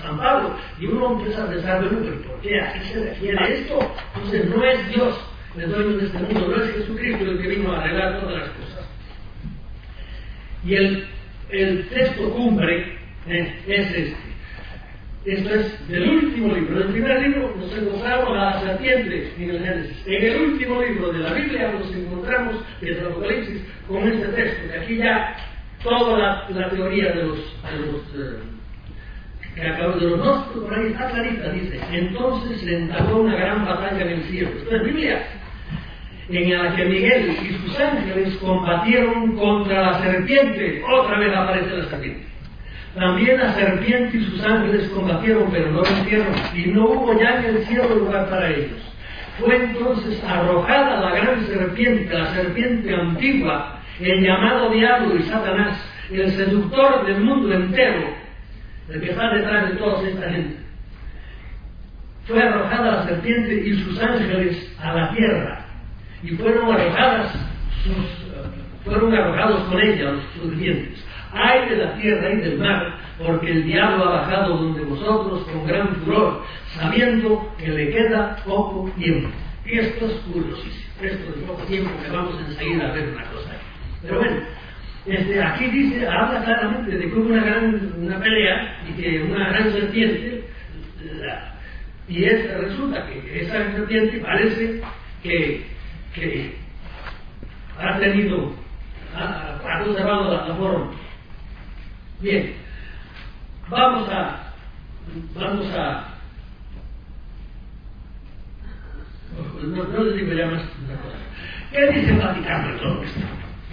[0.00, 0.56] San Pablo.
[0.80, 2.60] Y uno empieza a pensar, bueno, pero ¿por qué?
[2.60, 3.78] ¿A qué se refiere esto?
[4.16, 5.20] Entonces no es Dios
[5.56, 8.48] el dueño de este mundo, no es Jesucristo el que vino a arreglar todas las
[8.50, 8.88] cosas.
[10.64, 11.08] Y el,
[11.50, 12.98] el texto cumbre
[13.28, 14.29] eh, es este.
[15.24, 16.76] Esto es del último libro.
[16.76, 20.06] En el primer libro nos encontramos a la serpiente en el Génesis.
[20.06, 24.80] En el último libro de la Biblia nos encontramos, desde el Apocalipsis, con este texto.
[24.80, 25.36] Aquí ya
[25.82, 28.40] toda la, teoría de los, de los eh,
[29.54, 31.80] que acabo de los dos, por ahí está clarita, dice.
[31.92, 34.50] Entonces se entabló una gran batalla en el cielo.
[34.56, 35.22] Esto es Biblia.
[36.30, 40.82] En la que Miguel y sus ángeles combatieron contra la serpiente.
[40.90, 42.30] Otra vez aparece la serpiente.
[42.94, 47.56] También la serpiente y sus ángeles combatieron, pero no vencieron, y no hubo ya en
[47.56, 48.80] el cielo lugar para ellos.
[49.38, 55.80] Fue entonces arrojada la gran serpiente, la serpiente antigua, el llamado diablo y Satanás,
[56.10, 58.08] el seductor del mundo entero,
[58.88, 60.56] el que está detrás de toda esta gente.
[62.24, 65.64] Fue arrojada la serpiente y sus ángeles a la tierra,
[66.24, 66.76] y fueron
[67.84, 67.94] sus,
[68.84, 73.64] fueron arrojados con ella los serpientes hay de la tierra y del mar, porque el
[73.64, 76.42] diablo ha bajado donde vosotros con gran furor,
[76.74, 79.28] sabiendo que le queda poco tiempo.
[79.64, 83.50] Y esto es curiosísimo, esto es poco tiempo que vamos enseguida a ver una cosa.
[84.02, 84.36] Pero bueno,
[85.06, 89.72] este, aquí dice, habla claramente de hubo una gran una pelea y que una gran
[89.72, 90.44] serpiente,
[92.08, 94.80] y es, resulta que esa serpiente parece
[95.22, 95.64] que,
[97.78, 98.52] ha tenido,
[99.14, 100.90] ha, ha conservado la, la forma
[102.20, 102.52] Bien,
[103.70, 104.52] vamos a,
[105.34, 106.06] vamos a,
[109.62, 111.16] no, no les digo ya más una cosa.
[111.72, 113.20] ¿Qué dice el Vaticano de todo esto?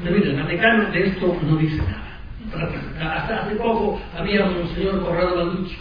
[0.05, 3.15] El Vaticano de esto no dice nada.
[3.17, 5.77] Hasta hace poco había un señor Corrado Balducci,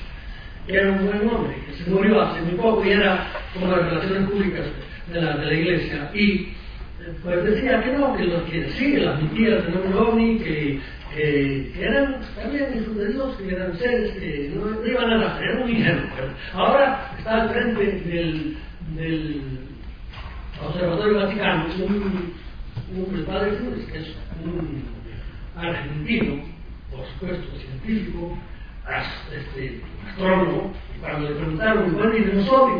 [0.67, 3.91] que era un buen hombre, que se murió hace muy poco y era como las
[3.91, 4.67] relaciones públicas
[5.12, 6.11] de la, de la iglesia.
[6.12, 6.49] Y
[7.23, 10.81] pues decía que no, que los que sí, las mentiras de un que
[11.17, 15.64] que eran también hijos de Dios, que eran seres que no, iban a nacer, era
[15.64, 16.11] un ingenuo.
[16.53, 18.57] Ahora está al frente del,
[20.62, 22.33] Observatorio Vaticano un,
[22.97, 24.85] un padre Funes, que es un
[25.57, 26.43] argentino,
[26.91, 28.39] por supuesto científico,
[29.35, 32.73] este, astrónomo, y cuando le preguntaron, bueno, y no soy,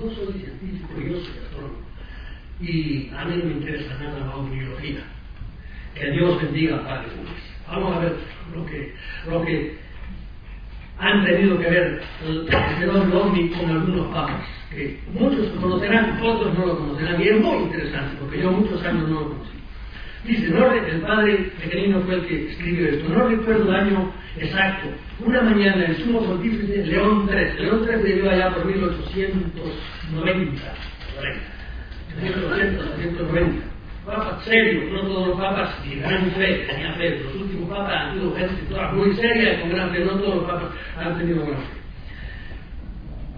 [0.00, 1.78] no soy científico, yo soy astrónomo.
[2.60, 5.00] Y a mí no me interesa nada la biología.
[5.94, 7.53] Que Dios bendiga al Padre Funes.
[7.68, 8.12] Vamos a ver
[8.54, 8.94] lo que,
[9.28, 9.76] lo que
[10.98, 12.48] han tenido que ver el
[12.78, 17.56] fenómeno ovni con algunos papas, que muchos conocerán, otros no lo conocerán, y es muy
[17.64, 19.50] interesante, porque yo muchos años no lo conocí.
[20.24, 24.88] Dice, no, el padre pequeño fue el que escribió esto, no recuerdo el año exacto.
[25.20, 30.62] Una mañana el sumo pontífice León III, León III vivió allá por 1890,
[32.22, 33.73] 1890
[34.04, 38.14] papas serios, no todos los papas de gran fe tenían fe, los últimos papas han
[38.14, 38.54] sido gente
[38.92, 41.84] muy seria y con gran fe, no todos los papas han tenido gran fe.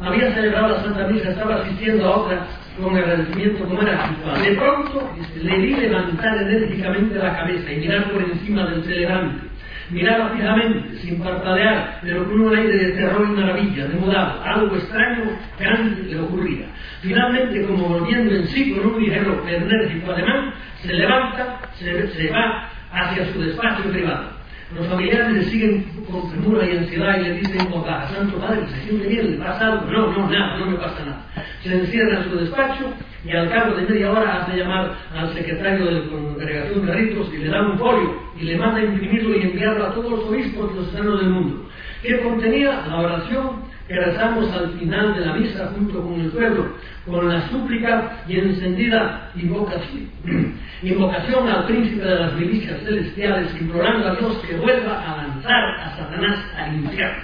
[0.00, 2.46] Había celebrado la Santa Misa, estaba asistiendo a otra
[2.80, 4.42] con agradecimiento como era habitual.
[4.42, 5.10] De pronto
[5.42, 9.45] le vi levantar enérgicamente la cabeza y mirar por encima del celebrante.
[9.90, 14.42] Miraba fijamente, sin parpadear, pero con un aire de terror y maravilla, demudado.
[14.42, 15.24] Algo extraño,
[15.60, 16.66] grande le ocurría.
[17.02, 22.68] Finalmente, como volviendo en sí con un ligero enérgico ademán, se levanta, se, se va
[22.92, 24.36] hacia su despacho privado.
[24.74, 29.06] Los familiares le siguen con premura y ansiedad y le dicen Santo Padre, ¿se siente
[29.06, 29.30] bien?
[29.32, 29.86] ¿Le pasa algo?
[29.92, 31.22] No, no, nada, no me pasa nada.
[31.62, 32.92] Se encierra en su despacho
[33.26, 37.34] y al cabo de media hora hace llamar al secretario de la congregación de ritos
[37.34, 40.70] y le da un folio y le manda imprimirlo y enviarlo a todos los obispos
[40.72, 41.68] ciudadanos del mundo.
[42.02, 42.84] ¿Qué contenía?
[42.86, 46.66] La oración que rezamos al final de la misa junto con el pueblo,
[47.04, 50.08] con la súplica y encendida invocación,
[50.82, 55.96] invocación al príncipe de las milicias celestiales, implorando a Dios que vuelva a lanzar a
[55.96, 57.22] Satanás al infierno.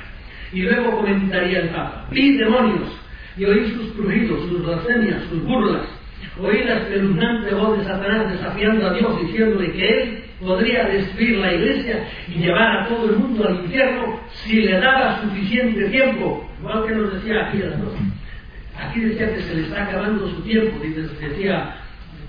[0.53, 3.02] Y luego comentaría el Papa, vi demonios
[3.37, 5.87] y oí sus crujidos, sus blasfemias, sus burlas,
[6.41, 11.53] oí la espeluznante voz de Satanás desafiando a Dios, diciéndole que él podría destruir la
[11.53, 16.49] iglesia y llevar a todo el mundo al infierno si le daba suficiente tiempo.
[16.61, 17.93] Igual que nos decía aquí, ¿no?
[18.79, 21.77] aquí decía que se le está acabando su tiempo, decía,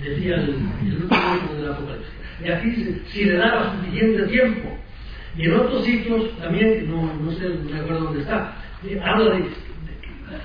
[0.02, 0.50] decía el,
[0.86, 2.14] el último del Apocalipsis.
[2.44, 4.78] Y aquí dice, si le daba suficiente tiempo.
[5.36, 8.56] Y en otros sitios también, no, no sé, no me acuerdo dónde está,
[9.04, 9.46] habla de,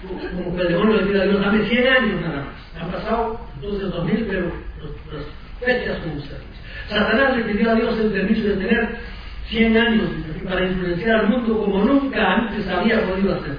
[0.03, 2.82] como que el demonio le pide a Dios, dame 100 años nada más.
[2.82, 4.53] Han pasado entonces 2000, pero
[5.12, 5.24] las
[5.61, 6.43] fechas como ustedes.
[6.89, 8.89] Satanás le pidió a Dios el permiso de tener
[9.49, 10.09] 100 años
[10.49, 13.57] para influenciar al mundo como nunca antes había podido hacer.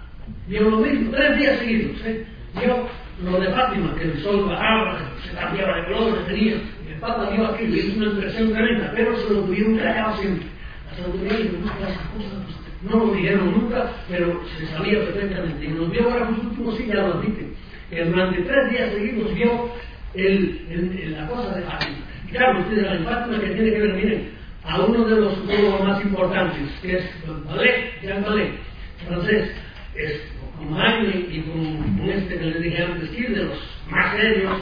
[0.48, 2.06] Vio lo mismo, tres días seguidos.
[2.06, 2.26] ¿eh?
[2.62, 2.88] Vio
[3.24, 6.56] lo de Fátima, que el sol bajaba, se cambiaba de color, tenía.
[6.88, 10.48] El Papa vio aquello, es una impresión tremenda, pero se lo tuvieron callado siempre.
[11.06, 11.52] Autoridades
[12.82, 15.66] no lo dijeron nunca, pero se sabía perfectamente.
[15.66, 17.54] Y nos vio ahora los últimos sí, ya lo admiten,
[17.90, 19.72] que durante tres días seguidos vio
[20.16, 21.98] el, el, la cosa de Fátima.
[22.28, 24.30] Y claro, ustedes la Fátima que tiene que ver, miren,
[24.64, 27.06] a uno de los más importantes, que es
[27.46, 28.54] Ballet, Jean Ballet
[29.96, 30.22] es,
[30.66, 33.58] Magni y con, este que les dije antes, que de los
[33.90, 34.58] más serios,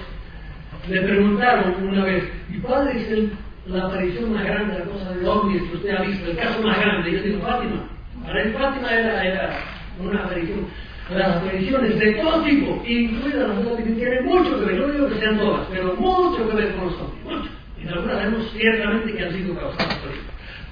[0.89, 3.31] le preguntaron una vez, ¿y cuál es el,
[3.67, 6.79] la aparición más grande, la cosa de ovnis que usted ha visto, el caso más
[6.79, 7.09] grande?
[7.09, 7.89] Y yo digo, Fátima.
[8.23, 9.59] Para él Fátima era, era
[9.99, 10.67] una aparición.
[11.09, 15.19] Las apariciones de todo tipo, incluidas las que tienen mucho que ver, no digo que
[15.19, 17.49] sean todas, pero mucho que ver con los ovnis, mucho.
[17.83, 20.25] Y algunas vemos ciertamente que han sido causadas por ellos.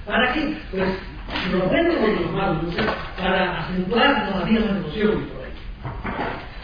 [0.04, 0.56] ¿Para qué?
[0.70, 0.88] Pues
[1.52, 2.74] lo bueno con los malos,
[3.18, 5.52] para acentuar todavía la devoción por ahí.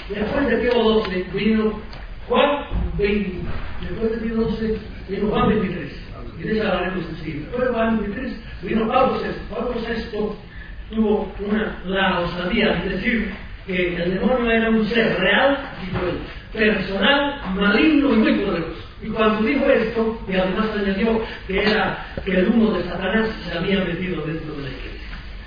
[0.09, 1.81] Después de Pío XII vino
[2.29, 2.67] Juan
[2.99, 3.41] 20,
[3.81, 6.01] después de Pío XII vino Juan 23,
[6.39, 7.05] y de eso hablaremos.
[7.09, 9.55] Después de Juan 23 vino Pablo VI.
[9.55, 13.33] Pablo VI tuvo una, la osadía de decir
[13.67, 18.90] que el demonio era un ser real y personal, maligno y muy poderoso.
[19.03, 23.57] Y cuando dijo esto, y además añadió que era que el humo de Satanás se
[23.57, 25.01] había metido dentro de la iglesia.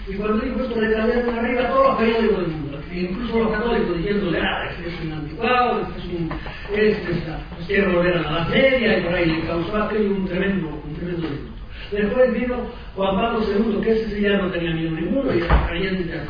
[0.07, 3.97] Y cuando dijo esto, le cambiaron arriba todos los periódicos del mundo, incluso los católicos
[3.97, 6.31] diciéndole, ah, este es un anticuado, este es un,
[6.73, 10.67] este es, quiere volver a la media, y por ahí le causó aquello un tremendo,
[10.69, 11.52] un tremendo.
[11.93, 12.55] Después vino
[12.95, 16.25] Juan Pablo II, que ese sí ya no tenía miedo ninguno, y era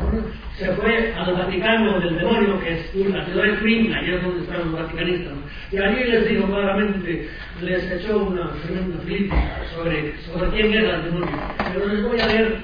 [0.58, 4.42] se fue al Vaticano del demonio, que es la ciudad de Turín, allá es donde
[4.42, 5.34] están los vaticanistas.
[5.72, 7.30] Y allí les dijo claramente,
[7.62, 11.40] les echó una tremenda crítica sobre, sobre quién era el demonio.
[11.74, 12.58] Pero les voy a leer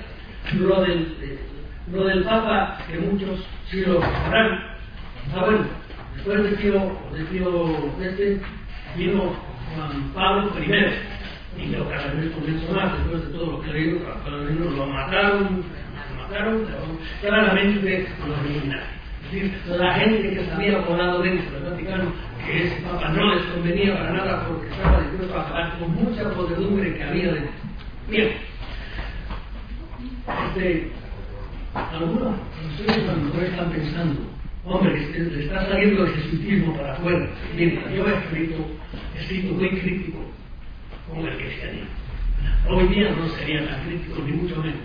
[0.60, 1.16] lo del,
[1.92, 4.60] lo del Papa, que muchos sí lo sabrán.
[5.34, 5.66] Ah, bueno,
[6.16, 8.42] después de Pío, de Pío este,
[8.98, 9.36] vino
[9.76, 11.19] Juan Pablo I,
[11.58, 16.68] y lo comienzo más, después de todo lo que leído, lo mataron, lo mataron,
[17.22, 19.00] claramente lo eliminaron.
[19.26, 22.14] Es decir, la gente que se había colado dentro del Vaticano,
[22.46, 26.30] que ese Papa no les convenía para nada porque estaba dispuesto a acabar con mucha
[26.32, 27.52] podredumbre que había dentro.
[28.10, 28.30] Bien,
[30.48, 30.92] este,
[31.76, 32.36] algunos
[32.72, 34.22] ustedes cuando están pensando,
[34.66, 37.30] hombre, le está saliendo el jesuitismo para afuera.
[37.56, 38.66] Mientras yo he escrito,
[39.16, 40.20] he escrito muy crítico
[41.10, 41.90] con el cristianismo.
[42.68, 44.80] Hoy día no sería tan crítico, ni mucho menos.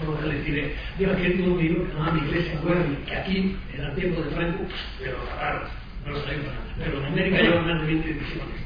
[0.00, 3.56] Pero les diré, yo he escrito un libro que se llama Iglesia Muerde, que aquí,
[3.74, 4.64] en el tiempo de Franco,
[4.98, 5.68] pero raro.
[6.04, 8.56] no lo sabía nada, pero en América lleva más de 20 ediciones.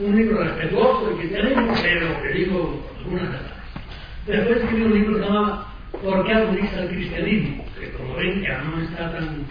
[0.00, 3.50] Un libro respetuoso del cristianismo, pero que digo algunas verdades.
[4.26, 7.64] Después escribió un libro que se llamaba ¿Por qué agoniza el cristianismo?
[7.78, 9.44] Que como ven ya no está tan...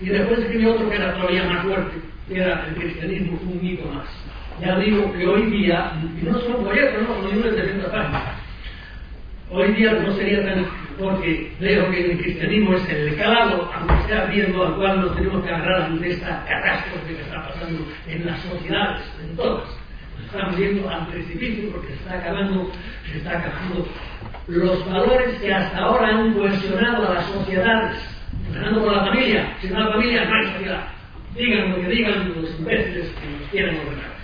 [0.00, 1.96] Y después escribió otro que era todavía más fuerte,
[2.28, 4.06] que era el cristianismo un mito más.
[4.60, 8.22] Ya digo que hoy día, y no son folletos, no, son libros de 300 páginas,
[9.50, 10.66] hoy día no sería tan
[11.00, 15.42] porque veo que el cristianismo es el calado, aunque sea viendo al cual nos tenemos
[15.42, 19.68] que agarrar ante esta catástrofe que está pasando en las sociedades, en todas.
[20.24, 22.70] Estamos yendo al precipicio porque se está acabando,
[23.10, 23.88] se está acabando
[24.46, 27.96] los valores que hasta ahora han cohesionado a las sociedades,
[28.46, 30.88] empezando por la familia, sin una familia no hay sociedad.
[31.34, 34.19] Digan lo que digan los imbéciles que nos quieren ordenar.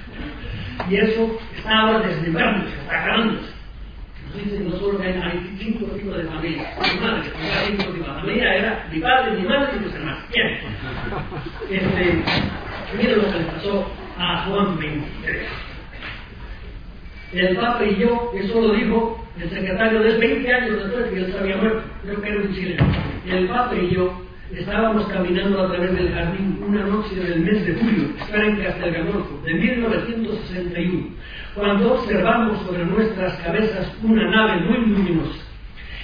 [0.89, 3.57] Y eso está ahora desmembrándose, está acabándose.
[4.27, 6.75] Nos dicen no solo que hay, cinco tipos de familia.
[6.95, 10.21] Mi madre, hay cinco tipos de familia, era mi padre, mi madre y mis hermanos.
[10.33, 10.59] Bien.
[11.71, 12.25] Este,
[12.97, 15.49] miren lo que le pasó a Juan 23.
[17.33, 21.33] El Papa y yo, eso lo dijo el secretario de 20 años después que él
[21.33, 22.87] se había muerto, creo que era un chileno.
[23.27, 24.26] El Papa y yo
[24.57, 29.43] estábamos caminando a través del jardín una noche del mes de julio, estar en Castelgamorfo,
[29.45, 31.09] de 1961,
[31.55, 35.45] cuando observamos sobre nuestras cabezas una nave muy luminosa.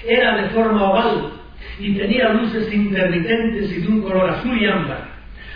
[0.07, 1.33] Era de forma oval
[1.79, 5.09] y tenía luces intermitentes y de un color azul y ámbar.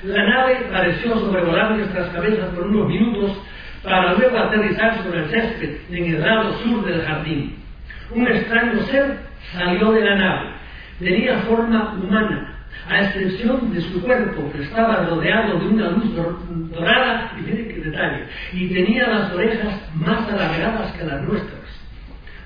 [0.05, 3.39] La nave pareció sobrevolar nuestras cabezas por unos minutos
[3.83, 7.57] para luego aterrizar sobre el césped en el lado sur del jardín.
[8.11, 9.19] Un extraño ser
[9.53, 10.51] salió de la nave.
[10.99, 12.56] Tenía forma humana,
[12.89, 16.15] a excepción de su cuerpo, que estaba rodeado de una luz
[16.71, 21.61] dorada, y miren qué detalle, y tenía las orejas más alargadas que las nuestras.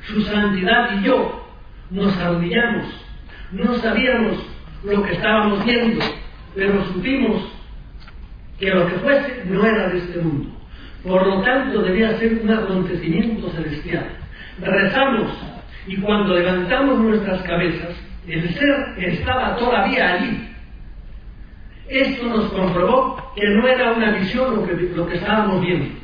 [0.03, 1.47] Su santidad y yo
[1.91, 2.87] nos arrodillamos,
[3.53, 4.39] no sabíamos
[4.85, 6.05] lo que estábamos viendo,
[6.55, 7.53] pero supimos
[8.59, 10.51] que lo que fuese no era de este mundo.
[11.03, 14.07] Por lo tanto, debía ser un acontecimiento celestial.
[14.61, 15.33] Rezamos
[15.87, 17.97] y cuando levantamos nuestras cabezas,
[18.27, 20.49] el ser estaba todavía allí.
[21.89, 25.99] Esto nos comprobó que no era una visión lo que, estábamos viendo.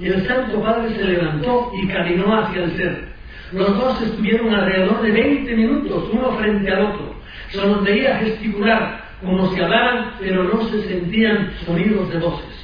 [0.00, 3.12] El Santo Padre se levantó y caminó hacia el ser.
[3.52, 7.14] Los dos estuvieron alrededor de 20 minutos, uno frente al otro.
[7.50, 12.61] Se los veía gesticular, como si hablaran, pero no se sentían sonidos de voces.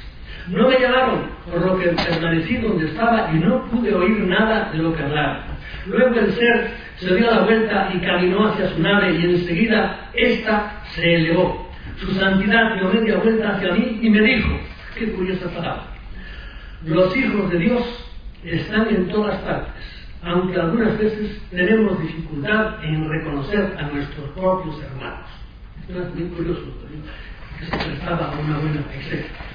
[0.49, 4.79] No me llamaron, por lo que permanecí donde estaba y no pude oír nada de
[4.79, 5.43] lo que hablaban.
[5.85, 10.81] Luego el ser se dio la vuelta y caminó hacia su nave y enseguida ésta
[10.95, 11.69] se elevó.
[11.97, 14.49] Su santidad dio media vuelta hacia mí y me dijo,
[14.97, 15.83] qué curiosa palabra,
[16.85, 18.09] los hijos de Dios
[18.43, 19.73] están en todas partes,
[20.23, 25.27] aunque algunas veces tenemos dificultad en reconocer a nuestros propios hermanos.
[25.89, 26.61] Es muy curioso,
[27.59, 29.48] que se prestaba a una buena exégesis.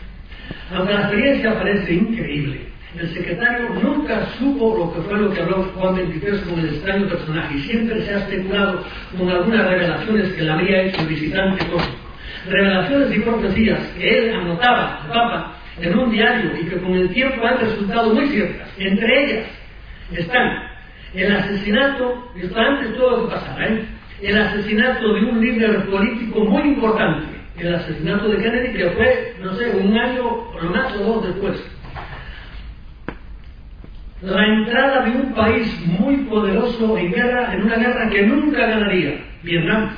[0.75, 2.61] Aunque la experiencia parece increíble,
[2.99, 7.09] el secretario nunca supo lo que fue lo que habló Juan 23 con el extraño
[7.09, 8.85] personaje y siempre se ha especulado
[9.19, 11.99] con algunas revelaciones que le habría hecho el visitante cósmico.
[12.49, 17.09] Revelaciones y profecías que él anotaba, el Papa, en un diario y que con el
[17.11, 18.69] tiempo han resultado muy ciertas.
[18.79, 19.47] Entre ellas
[20.13, 20.75] están
[21.15, 23.85] el asesinato, esto antes todo lo que pasara, ¿eh?
[24.23, 29.55] el asesinato de un líder político muy importante, el asesinato de Kennedy, que fue, no
[29.55, 31.63] sé, un año o más o dos después.
[34.23, 39.23] La entrada de un país muy poderoso en guerra, en una guerra que nunca ganaría,
[39.43, 39.91] Vietnam.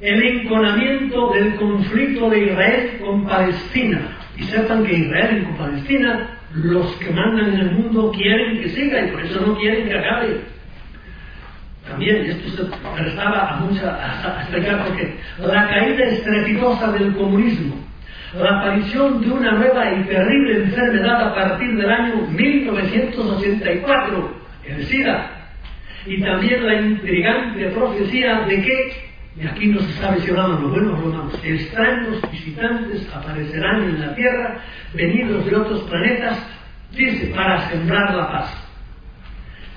[0.00, 4.16] El enconamiento del conflicto de Israel con Palestina.
[4.36, 9.04] Y sepan que Israel con Palestina, los que mandan en el mundo quieren que siga
[9.04, 10.40] y por eso no quieren que acabe.
[11.88, 12.64] También esto se
[12.94, 17.76] prestaba a mucha a, explicar porque la caída estrepitosa del comunismo,
[18.38, 24.36] la aparición de una nueva y terrible enfermedad a partir del año 1984,
[24.66, 25.30] el SIDA,
[26.04, 28.92] y también la intrigante profecía de que,
[29.40, 34.14] y aquí no se sabe si hablaban los buenos malos, extraños visitantes aparecerán en la
[34.14, 34.60] Tierra,
[34.92, 36.38] venidos de otros planetas,
[36.92, 38.67] dice, para sembrar la paz.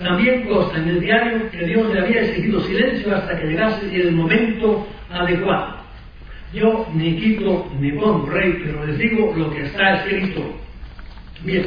[0.01, 4.13] También consta en el diario que Dios le había exigido silencio hasta que llegase el
[4.13, 5.77] momento adecuado.
[6.53, 10.41] Yo ni quito ni pongo rey, pero les digo lo que está escrito.
[11.43, 11.65] Bien.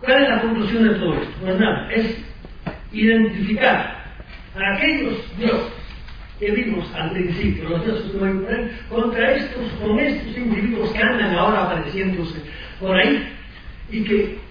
[0.00, 1.34] ¿Cuál es la conclusión de todo esto?
[1.42, 2.24] Pues nada, es
[2.92, 4.04] identificar
[4.54, 5.72] a aquellos dioses
[6.38, 11.34] que vimos al principio, los dioses a poner, contra estos, con estos individuos que andan
[11.34, 12.40] ahora apareciéndose
[12.80, 13.28] por ahí
[13.90, 14.45] y que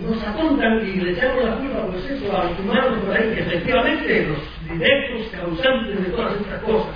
[0.00, 3.40] nos apuntan y le echamos la culpa pues eso, a los humanos por ahí, que
[3.40, 6.94] efectivamente los directos causantes de todas estas cosas.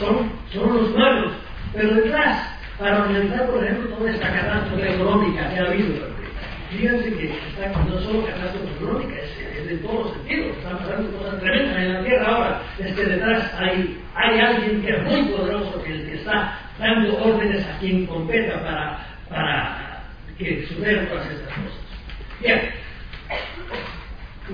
[0.00, 1.32] Son, son los malos.
[1.74, 5.94] Pero detrás, para organizar, por ejemplo, toda esta catástrofe económica que ha habido,
[6.70, 11.40] fíjense que está, no solo catástrofe económica, es, de todos los sentidos, están pasando cosas
[11.40, 15.82] tremendas en la tierra ahora, es que detrás hay, hay alguien que es muy poderoso,
[15.82, 20.02] que, que está dando órdenes a quien competa para, para
[20.38, 21.77] que sucedan todas estas cosas.
[22.40, 22.70] Bien,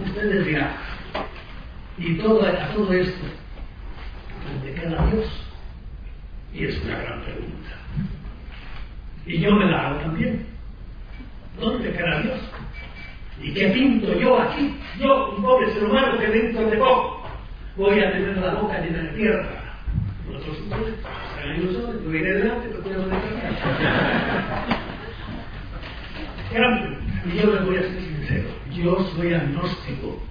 [0.06, 0.72] ustedes dirán,
[1.98, 3.26] y todo, a todo esto,
[4.48, 5.26] ¿dónde queda Dios?
[6.54, 7.70] Y es una gran pregunta.
[9.26, 10.46] Y yo me la hago también.
[11.60, 12.40] ¿Dónde queda Dios?
[13.42, 14.76] ¿Y qué pinto yo aquí?
[14.98, 17.28] Yo, un pobre ser humano que dentro de poco
[17.76, 19.74] voy a tener la boca llena de tierra.
[20.30, 20.58] Nosotros,
[21.36, 23.16] serán ilusiones, yo iré delante, pero tengo de
[26.52, 30.22] Gran yo les voy a ser sincero, yo soy agnóstico.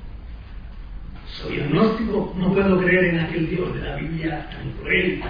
[1.27, 5.23] Soy agnóstico, no puedo creer en aquel Dios de la Biblia tan cruel,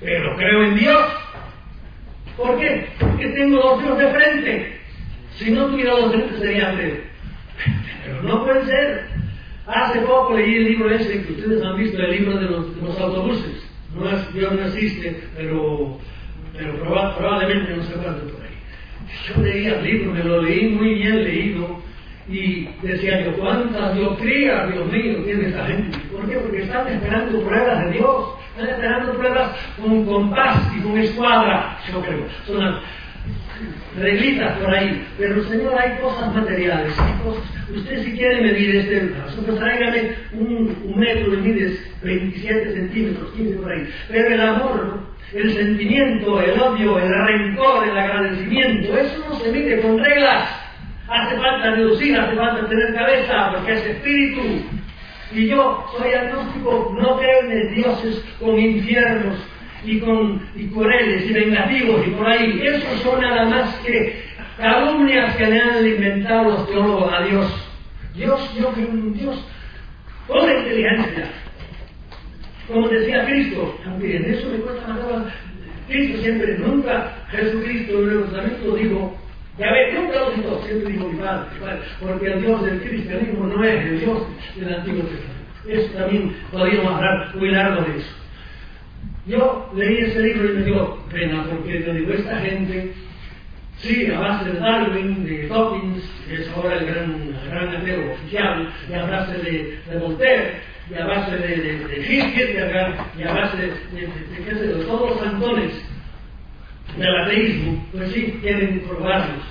[0.00, 1.12] pero creo en Dios.
[2.36, 2.86] ¿Por qué?
[2.98, 4.80] Porque tengo dos Dios de frente.
[5.36, 6.96] Si no tuviera dos de frente sería feo.
[8.04, 9.06] Pero no puede ser.
[9.66, 13.68] Hace poco leí el libro ese que ustedes han visto, el libro de los, autobuses.
[13.94, 15.98] No es, Dios no existe, pero,
[16.56, 16.78] pero
[17.16, 18.45] probablemente no se cuánto por.
[19.28, 21.82] Yo leía el libro, me lo leí muy bien leído
[22.28, 25.98] y decía yo, ¿cuántas doctrinas, Dios mío, tiene esta gente?
[26.10, 26.36] ¿Por qué?
[26.36, 28.26] Porque están esperando pruebas de Dios,
[28.56, 29.50] están esperando pruebas
[29.80, 32.26] con compás y con escuadra, yo creo.
[32.46, 32.82] Son las
[33.98, 35.06] reglitas por ahí.
[35.18, 36.92] Pero Señor, hay cosas materiales.
[37.74, 43.56] Usted si quiere medir este brazo, pues tráigame un, metro y mides 27 centímetros, 15
[43.56, 43.88] por ahí.
[44.08, 45.00] Pero el amor,
[45.32, 50.48] el sentimiento, el odio, el rencor, el agradecimiento, eso no se mide con reglas.
[51.08, 54.42] Hace falta reducir, hace falta tener cabeza, porque es espíritu.
[55.32, 59.36] Y yo soy agnóstico, no creo en dioses con infiernos
[59.84, 62.60] y con y crueles y vengativos y por ahí.
[62.62, 64.22] Eso son nada más que
[64.56, 67.68] calumnias que le han inventado los teólogos a Dios.
[68.14, 69.44] Dios, yo creo en Dios
[70.26, 71.30] con inteligencia.
[72.68, 75.32] Como decía Cristo, en eso me cuesta más.
[75.88, 79.16] Cristo siempre, nunca Jesucristo en el Nuevo Testamento dijo,
[79.58, 81.46] ya ves, nunca lo citó, siempre dijo mi padre,
[82.00, 84.18] porque el Dios del cristianismo no es el Dios
[84.56, 85.36] del Antiguo Testamento.
[85.68, 88.14] Eso también podríamos hablar muy largo de eso.
[89.26, 92.92] Yo leí ese libro y me dio pena, porque te digo, esta gente,
[93.78, 98.72] sí, a base de Darwin, de Dawkins, que es ahora el gran, gran ateo oficial,
[98.88, 103.56] y a base de, de Voltaire, y a base de, de, de y a base
[103.56, 105.72] de, de, de, todos los santones
[106.96, 109.42] del ateísmo, pues sí, quieren probarnos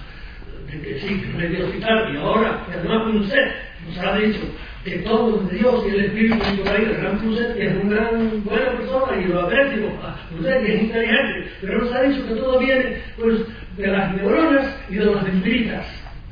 [0.71, 3.55] de que sí, Dios y ahora, además Punset
[3.87, 4.39] nos ha dicho
[4.85, 7.89] que todo de Dios y el Espíritu de ahí, el gran Punset, que es un
[7.89, 9.89] gran buena persona y lo aprecio,
[10.29, 13.39] Punset que es inteligente, pero nos ha dicho que todo viene pues
[13.77, 15.85] de las neuronas y de las dendritas,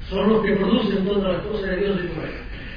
[0.08, 2.32] son los que producen todas las cosas de Dios y por ahí.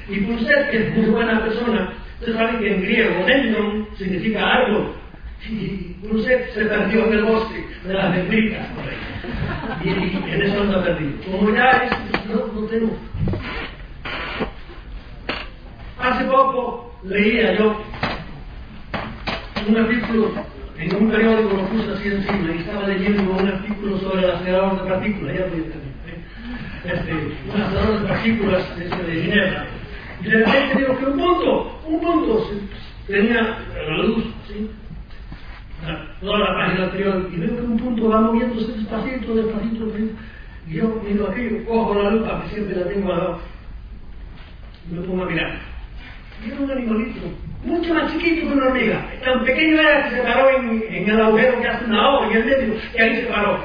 [0.09, 4.94] Y Punset, que es muy buena persona, ustedes saben que en griego, dendron significa árbol,
[5.47, 8.97] y Punset se perdió en el bosque de las dendritas por ahí.
[9.85, 11.12] Y, en eso anda perdido.
[11.31, 12.97] Como ya es, no, no tengo.
[16.07, 17.77] Hace poco leía yo
[19.69, 20.31] un artículo
[20.78, 24.85] en un periódico, lo puse así encima, y estaba leyendo un artículo sobre el acelerador
[24.85, 25.66] de partículas, ya lo ¿eh?
[26.85, 29.66] este, un acelerador de partículas este, de Ginebra.
[30.23, 32.51] Y de repente digo que un punto, un punto,
[33.09, 33.59] tenía
[33.89, 34.70] la luz, ¿sí?
[36.20, 40.23] toda la página anterior y veo que un punto va moviéndose despacito, despacito, despacito.
[40.69, 43.41] Y yo miro aquí, cojo la lupa que siempre la tengo al lado
[44.89, 45.76] y me pongo a mirar.
[46.45, 47.21] Era un animalito,
[47.65, 49.07] mucho más chiquito que una hormiga.
[49.25, 52.45] Tan pequeño era que se paró en, el agujero que hace una hoja en el
[52.45, 53.65] medio, y ahí se paró.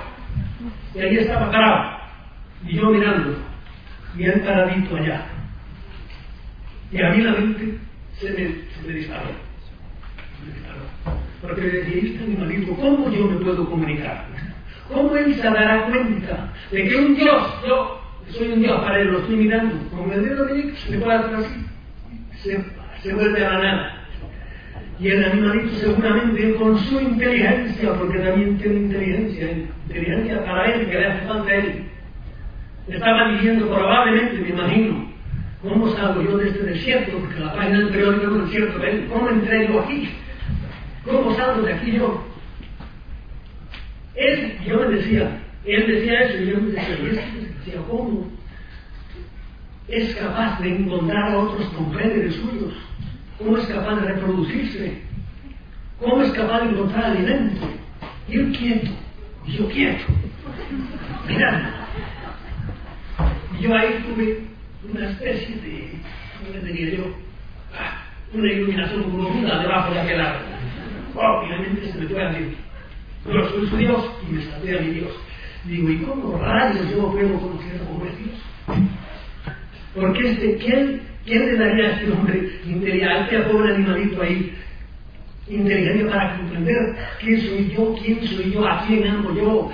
[0.96, 2.00] Y ahí estaba parado.
[2.66, 3.38] Y yo mirando,
[4.18, 5.26] y él paradito allá.
[6.92, 7.78] Y a mí la mente
[8.14, 9.30] se me, me disparó.
[10.38, 11.18] Se me disparó.
[11.42, 14.26] Porque decía, este animalismo, ¿cómo yo me puedo comunicar?
[14.92, 19.08] ¿Cómo él se dará cuenta de que un Dios, yo soy un Dios para él,
[19.08, 21.66] lo estoy mirando, como el dedo de se puede hacer así,
[22.44, 22.64] se,
[23.02, 23.98] se vuelve a la nada.
[25.00, 29.52] Y el animalito seguramente con su inteligencia, porque también tiene inteligencia,
[29.88, 31.84] inteligencia para él, que le hace falta a él,
[32.88, 35.12] estaba diciendo probablemente, me imagino,
[35.64, 37.18] ¿cómo salgo yo de este desierto?
[37.18, 38.80] Porque la página del periódico es un desierto,
[39.12, 40.10] ¿cómo entré yo aquí?
[41.04, 42.24] ¿Cómo salgo de aquí yo?
[44.14, 48.30] Él, yo me decía, él decía eso y yo me decía, ¿cómo?
[49.88, 52.74] Es capaz de encontrar a otros compéndios suyos.
[53.38, 55.02] cómo es capaz de reproducirse,
[56.00, 57.68] cómo es capaz de encontrar alimento.
[58.28, 58.92] Y él quieto,
[59.46, 60.06] y yo quieto,
[61.28, 61.70] mirando.
[63.58, 64.44] Y yo ahí tuve
[64.90, 65.92] una especie de,
[66.40, 67.06] ¿cómo le diría yo?
[67.74, 68.04] Ah,
[68.34, 70.46] una iluminación profunda debajo de aquel árbol.
[71.16, 72.58] Obviamente se me fue a decir,
[73.26, 75.12] yo soy su Dios y me salvé a mi Dios.
[75.66, 78.40] Digo, ¿y cómo rayos yo puedo conocer como es Dios?
[79.96, 84.56] Porque este, ¿quién, ¿quién le daría a este hombre inteligencia, a este pobre animalito ahí,
[85.48, 89.72] inteligencia para comprender quién soy yo, quién soy yo, a quién amo yo,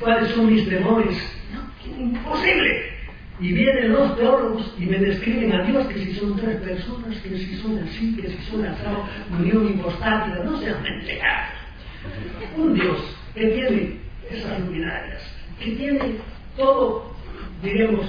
[0.00, 1.16] cuáles son mis temores?
[1.52, 2.98] No, imposible.
[3.40, 7.38] Y vienen los teólogos y me describen a Dios que si son tres personas, que
[7.38, 9.08] si son así, que si son asado,
[9.38, 11.50] unión hipostática, no sean mentiras.
[12.56, 13.96] Un Dios que tiene
[14.28, 15.22] esas luminarias,
[15.60, 16.16] que tiene
[16.56, 17.14] todo,
[17.62, 18.06] diremos,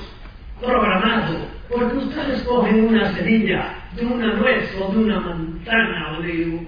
[0.61, 1.38] programado,
[1.69, 6.60] porque ustedes cogen una semilla de una nuez o de una manzana o de,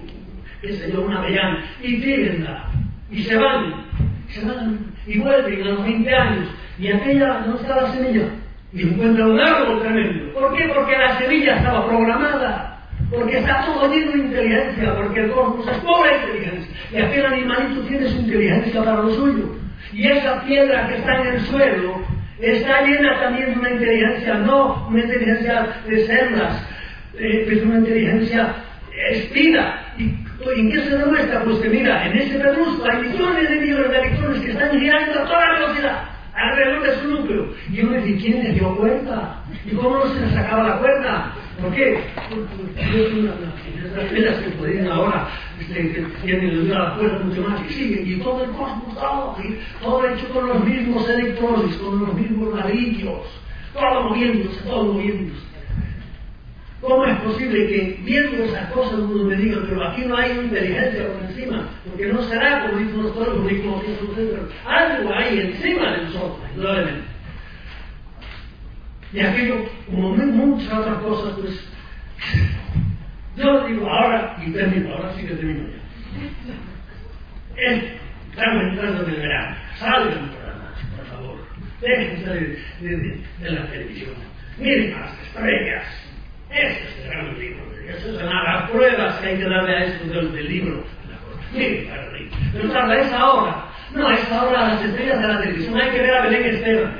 [0.60, 2.66] qué sé yo, una avellana y tírenla
[3.10, 3.86] y se van,
[4.28, 6.48] se van y vuelven a los 20 años
[6.78, 8.28] y aquella no está la semilla
[8.72, 10.32] y encuentra un árbol tremendo.
[10.32, 10.64] ¿Por qué?
[10.74, 12.78] Porque la semilla estaba programada,
[13.10, 16.76] porque está todo lleno de inteligencia, porque el cosmos es pura inteligencia.
[16.90, 19.44] Y aquel animalito tiene su inteligencia para lo suyo.
[19.92, 22.00] Y esa piedra que está en el suelo
[22.42, 26.66] está llena también de una inteligencia, no una inteligencia de células,
[27.18, 28.54] eh, es una inteligencia
[29.10, 29.78] espina.
[29.98, 31.44] ¿Y en qué se demuestra?
[31.44, 35.20] Pues que mira, en ese pedrusco hay millones de millones de electrones que están girando
[35.20, 37.54] a toda velocidad alrededor de su núcleo.
[37.70, 39.42] Y uno dice, ¿quién le dio cuerda?
[39.64, 41.34] ¿Y cómo no se le sacaba la cuerda?
[41.60, 42.00] ¿Por qué?
[42.28, 43.30] Porque
[43.96, 45.28] las piedras que pueden ahora
[45.60, 48.06] este, tienen la cuerda mucho más y siguen.
[48.06, 49.36] Y todo el cosmos, todo,
[49.82, 53.20] todo hecho con los mismos electrones, con los mismos ladrillos,
[53.74, 55.52] todo moviéndose, todo moviéndose.
[56.82, 61.12] ¿Cómo es posible que viendo esas cosas uno me diga, pero aquí no hay inteligencia
[61.12, 61.68] por encima?
[61.88, 67.12] Porque no será como dicen los toros, como pero algo hay encima de nosotros, indudablemente.
[69.12, 69.56] Y aquello,
[69.86, 71.68] como muchas otras cosas, pues,
[73.36, 75.78] yo digo ahora, y termino, ahora sí que termino ya.
[78.30, 81.46] estamos entrando en el verano, salgan por por favor,
[81.80, 84.14] dejen salir de, de, de la televisión,
[84.58, 85.84] miren las estrellas,
[86.50, 87.72] eso es el gran libro.
[87.88, 90.84] Eso son las pruebas que hay que darle a esto del, del libro.
[91.52, 91.88] Mire,
[92.52, 93.64] Pero claro, a esa hora,
[93.94, 96.96] no, a esa hora las estrellas de la televisión hay que ver a Belén Esteban.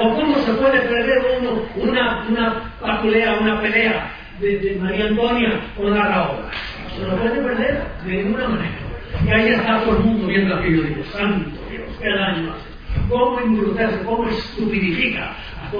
[0.00, 4.10] O cómo se puede perder uno una, una paculea, una pelea
[4.40, 6.50] de, de María Antonia con la Raola.
[6.94, 8.78] Se lo puede perder de ninguna manera.
[9.24, 10.82] Y ahí está todo el mundo viendo aquello.
[10.82, 13.08] Digo, santo Dios, qué daño hace.
[13.08, 15.70] Cómo embrutecerse, cómo estupidifica a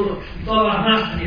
[0.44, 1.22] todas las masas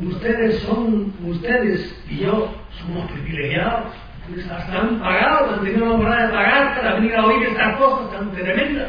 [0.00, 3.92] ustedes son, ustedes y yo somos privilegiados.
[4.36, 8.32] Están pagados, han tenido la oportunidad de pagar para venir a oír estas cosas tan
[8.32, 8.88] tremendas.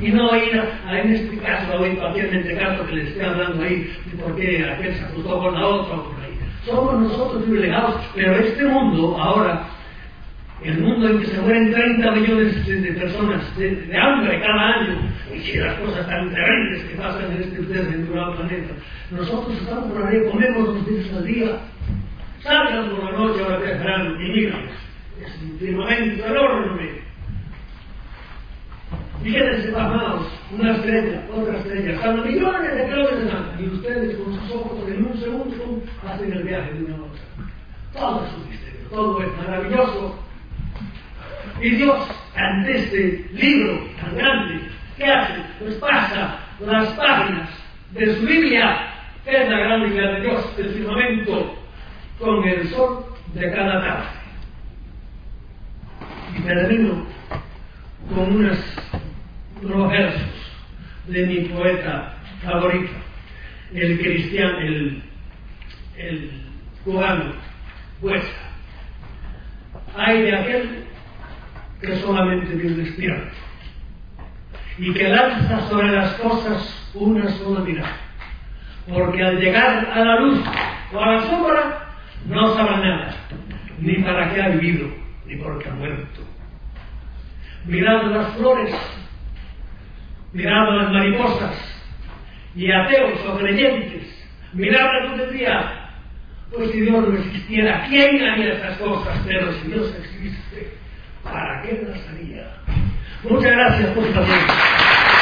[0.00, 3.64] Y no oír, a, en este caso, a oír pacientemente caso que les estoy hablando
[3.64, 6.27] ahí, de por qué aquel se acostó con la otra o.
[6.68, 9.66] Somos nosotros privilegiados, pero este mundo ahora
[10.62, 14.98] el mundo en que se mueren 30 millones de, personas de, hambre cada año,
[15.32, 18.74] y si las cosas tan tremendas que pasan en este desventurado planeta,
[19.10, 21.58] nosotros estamos por ahí, comemos dos veces al día,
[22.42, 24.64] salgan por la noche ahora temprano y miran,
[25.24, 27.07] es un firmamento enorme.
[29.24, 34.34] Y quédense pasmados, una estrella, otra estrella, están millones de kilómetros de y ustedes con
[34.38, 37.20] sus ojos en un segundo hacen el viaje de una a otra.
[37.92, 40.18] Todo es un misterio, todo es maravilloso,
[41.60, 41.98] y Dios,
[42.36, 44.60] ante este libro tan grande,
[44.96, 45.34] ¿qué hace?
[45.58, 47.50] Pues pasa las páginas
[47.92, 48.92] de su Biblia,
[49.24, 51.56] que es la gran Biblia de Dios, del firmamento,
[52.20, 54.06] con el sol de cada tarde.
[56.36, 57.04] Y termino
[58.14, 58.46] con
[59.62, 60.28] unos, versos
[61.06, 62.14] de mi poeta
[62.44, 62.92] favorito,
[63.72, 65.02] el cristiano, el,
[65.96, 66.30] el
[66.84, 67.32] cubano,
[68.00, 68.48] Huesca.
[69.96, 70.84] Hay de aquel
[71.80, 73.32] que solamente Dios despierta
[74.78, 77.96] y que lanza sobre las cosas una sola mirada.
[78.88, 80.40] Porque al llegar a la luz
[80.92, 81.88] o a la sombra,
[82.26, 83.14] no sabe nada,
[83.80, 84.88] ni para qué ha vivido,
[85.26, 86.20] ni por qué ha muerto.
[87.66, 88.74] Mirando las flores,
[90.32, 91.56] mirando las mariposas,
[92.54, 95.18] y ateos o creyentes, mirando la luz
[96.50, 99.20] pues si Dios no existiera, ¿quién haría esas cosas?
[99.26, 100.78] Pero si Dios existe,
[101.24, 102.50] ¿Para qué las haría?
[103.22, 105.17] Muchas gracias por su atención.